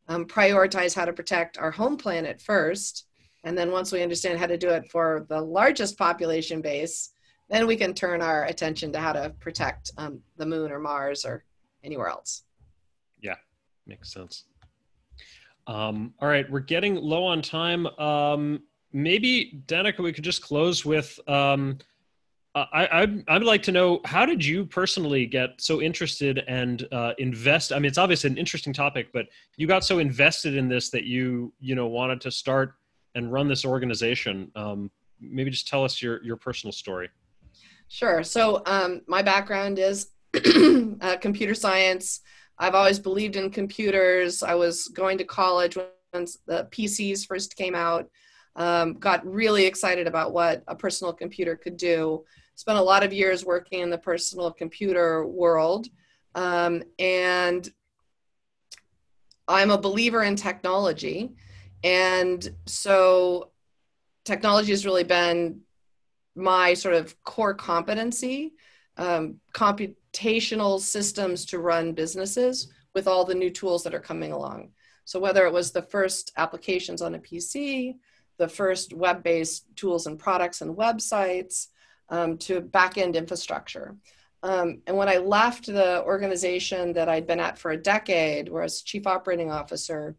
[0.07, 3.08] um, prioritize how to protect our home planet first.
[3.49, 7.15] And then once we understand how to do it for the largest population base,
[7.49, 11.25] then we can turn our attention to how to protect um, the moon or Mars
[11.25, 11.45] or
[11.83, 12.43] anywhere else.
[13.23, 13.37] Yeah,
[13.87, 14.45] makes sense.
[15.67, 17.87] Um, all right, we're getting low on time.
[17.99, 21.19] Um, maybe Danica, we could just close with.
[21.27, 21.79] Um,
[22.55, 27.15] I, I'd, I'd like to know how did you personally get so interested and uh,
[27.17, 27.73] invest?
[27.73, 29.25] I mean, it's obviously an interesting topic, but
[29.57, 32.75] you got so invested in this that you you know wanted to start
[33.15, 34.51] and run this organization.
[34.55, 34.91] Um,
[35.21, 37.09] maybe just tell us your your personal story.
[37.89, 38.23] Sure.
[38.23, 40.11] So um, my background is
[41.01, 42.21] uh, computer science.
[42.59, 44.43] I've always believed in computers.
[44.43, 48.11] I was going to college when the PCs first came out.
[48.57, 52.25] Um, got really excited about what a personal computer could do.
[52.57, 55.87] Spent a lot of years working in the personal computer world.
[56.35, 57.69] Um, and
[59.47, 61.31] I'm a believer in technology.
[61.85, 63.51] And so
[64.25, 65.61] technology has really been
[66.35, 68.55] my sort of core competency,
[68.97, 74.71] um, computational systems to run businesses with all the new tools that are coming along.
[75.05, 77.97] So whether it was the first applications on a PC,
[78.39, 81.69] the first web-based tools and products and websites,
[82.11, 83.97] um, to back-end infrastructure.
[84.43, 88.63] Um, and when I left the organization that I'd been at for a decade, where
[88.63, 90.17] as chief operating officer,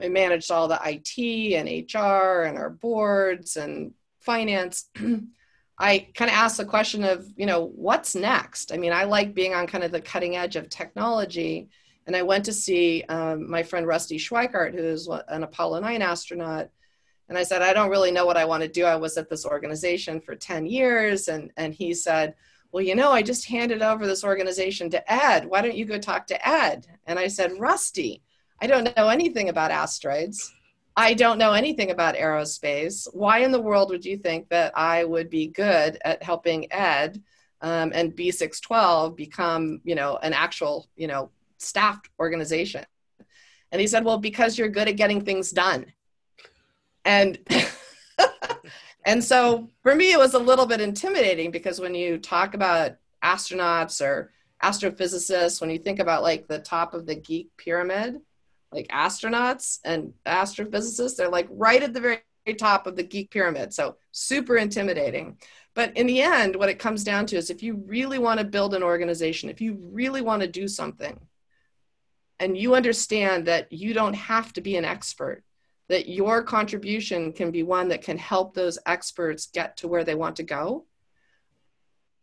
[0.00, 4.90] I managed all the IT and HR and our boards and finance.
[5.78, 8.72] I kind of asked the question of, you know, what's next?
[8.72, 11.70] I mean, I like being on kind of the cutting edge of technology.
[12.06, 16.02] And I went to see um, my friend Rusty Schweickart, who is an Apollo 9
[16.02, 16.68] astronaut.
[17.30, 18.84] And I said, I don't really know what I want to do.
[18.84, 21.28] I was at this organization for 10 years.
[21.28, 22.34] And, and he said,
[22.72, 25.46] Well, you know, I just handed over this organization to Ed.
[25.46, 26.86] Why don't you go talk to Ed?
[27.06, 28.22] And I said, Rusty,
[28.60, 30.52] I don't know anything about asteroids.
[30.96, 33.08] I don't know anything about aerospace.
[33.14, 37.22] Why in the world would you think that I would be good at helping Ed
[37.62, 42.84] um, and B612 become, you know, an actual, you know, staffed organization?
[43.72, 45.86] And he said, well, because you're good at getting things done.
[47.04, 47.38] And
[49.06, 52.96] and so for me, it was a little bit intimidating because when you talk about
[53.22, 54.32] astronauts or
[54.62, 58.20] astrophysicists, when you think about like the top of the geek pyramid,
[58.72, 61.16] like astronauts and astrophysicists.
[61.16, 62.20] They're like right at the very
[62.58, 63.72] top of the geek pyramid.
[63.72, 65.38] So super intimidating.
[65.74, 68.46] But in the end, what it comes down to is if you really want to
[68.46, 71.18] build an organization, if you really want to do something,
[72.40, 75.44] and you understand that you don't have to be an expert,
[75.88, 80.14] that your contribution can be one that can help those experts get to where they
[80.14, 80.86] want to go.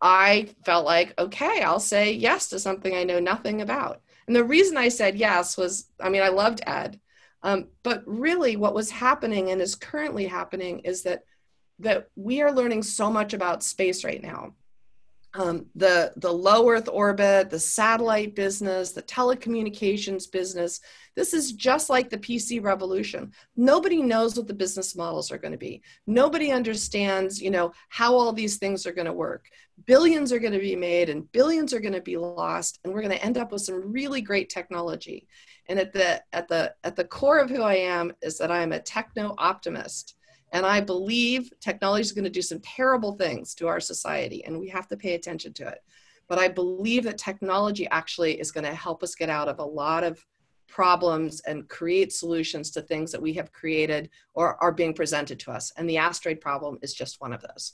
[0.01, 4.01] I felt like, okay, I'll say yes to something I know nothing about.
[4.27, 6.99] And the reason I said yes was, I mean, I loved Ed,
[7.43, 11.23] um, but really what was happening and is currently happening is that
[11.79, 14.53] that we are learning so much about space right now.
[15.33, 20.79] um, the the low Earth orbit, the satellite business, the telecommunications business.
[21.15, 23.31] This is just like the PC revolution.
[23.55, 25.81] Nobody knows what the business models are going to be.
[26.07, 29.49] Nobody understands, you know, how all these things are going to work.
[29.85, 33.01] Billions are going to be made and billions are going to be lost, and we're
[33.01, 35.27] going to end up with some really great technology.
[35.69, 38.61] And at the at the at the core of who I am is that I
[38.61, 40.15] am a techno optimist.
[40.53, 44.59] And I believe technology is going to do some terrible things to our society, and
[44.59, 45.79] we have to pay attention to it.
[46.29, 49.65] But I believe that technology actually is going to help us get out of a
[49.65, 50.25] lot of
[50.67, 55.51] problems and create solutions to things that we have created or are being presented to
[55.51, 55.71] us.
[55.77, 57.73] And the asteroid problem is just one of those.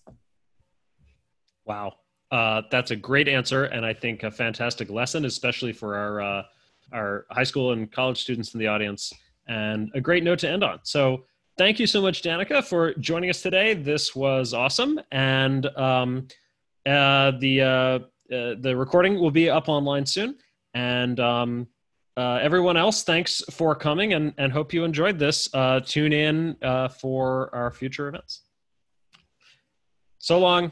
[1.66, 1.93] Wow.
[2.34, 6.43] Uh, that's a great answer, and I think a fantastic lesson, especially for our uh,
[6.91, 9.14] our high school and college students in the audience,
[9.47, 10.80] and a great note to end on.
[10.82, 11.26] So,
[11.59, 13.76] thank you so much, Danica, for joining us today.
[13.76, 16.28] This was awesome, and um,
[16.88, 20.36] uh, the uh, uh, the recording will be up online soon.
[20.74, 21.68] And um,
[22.18, 25.49] uh, everyone else, thanks for coming, and and hope you enjoyed this.
[25.86, 26.55] Tune in
[26.99, 28.41] for our future events.
[30.18, 30.72] So long.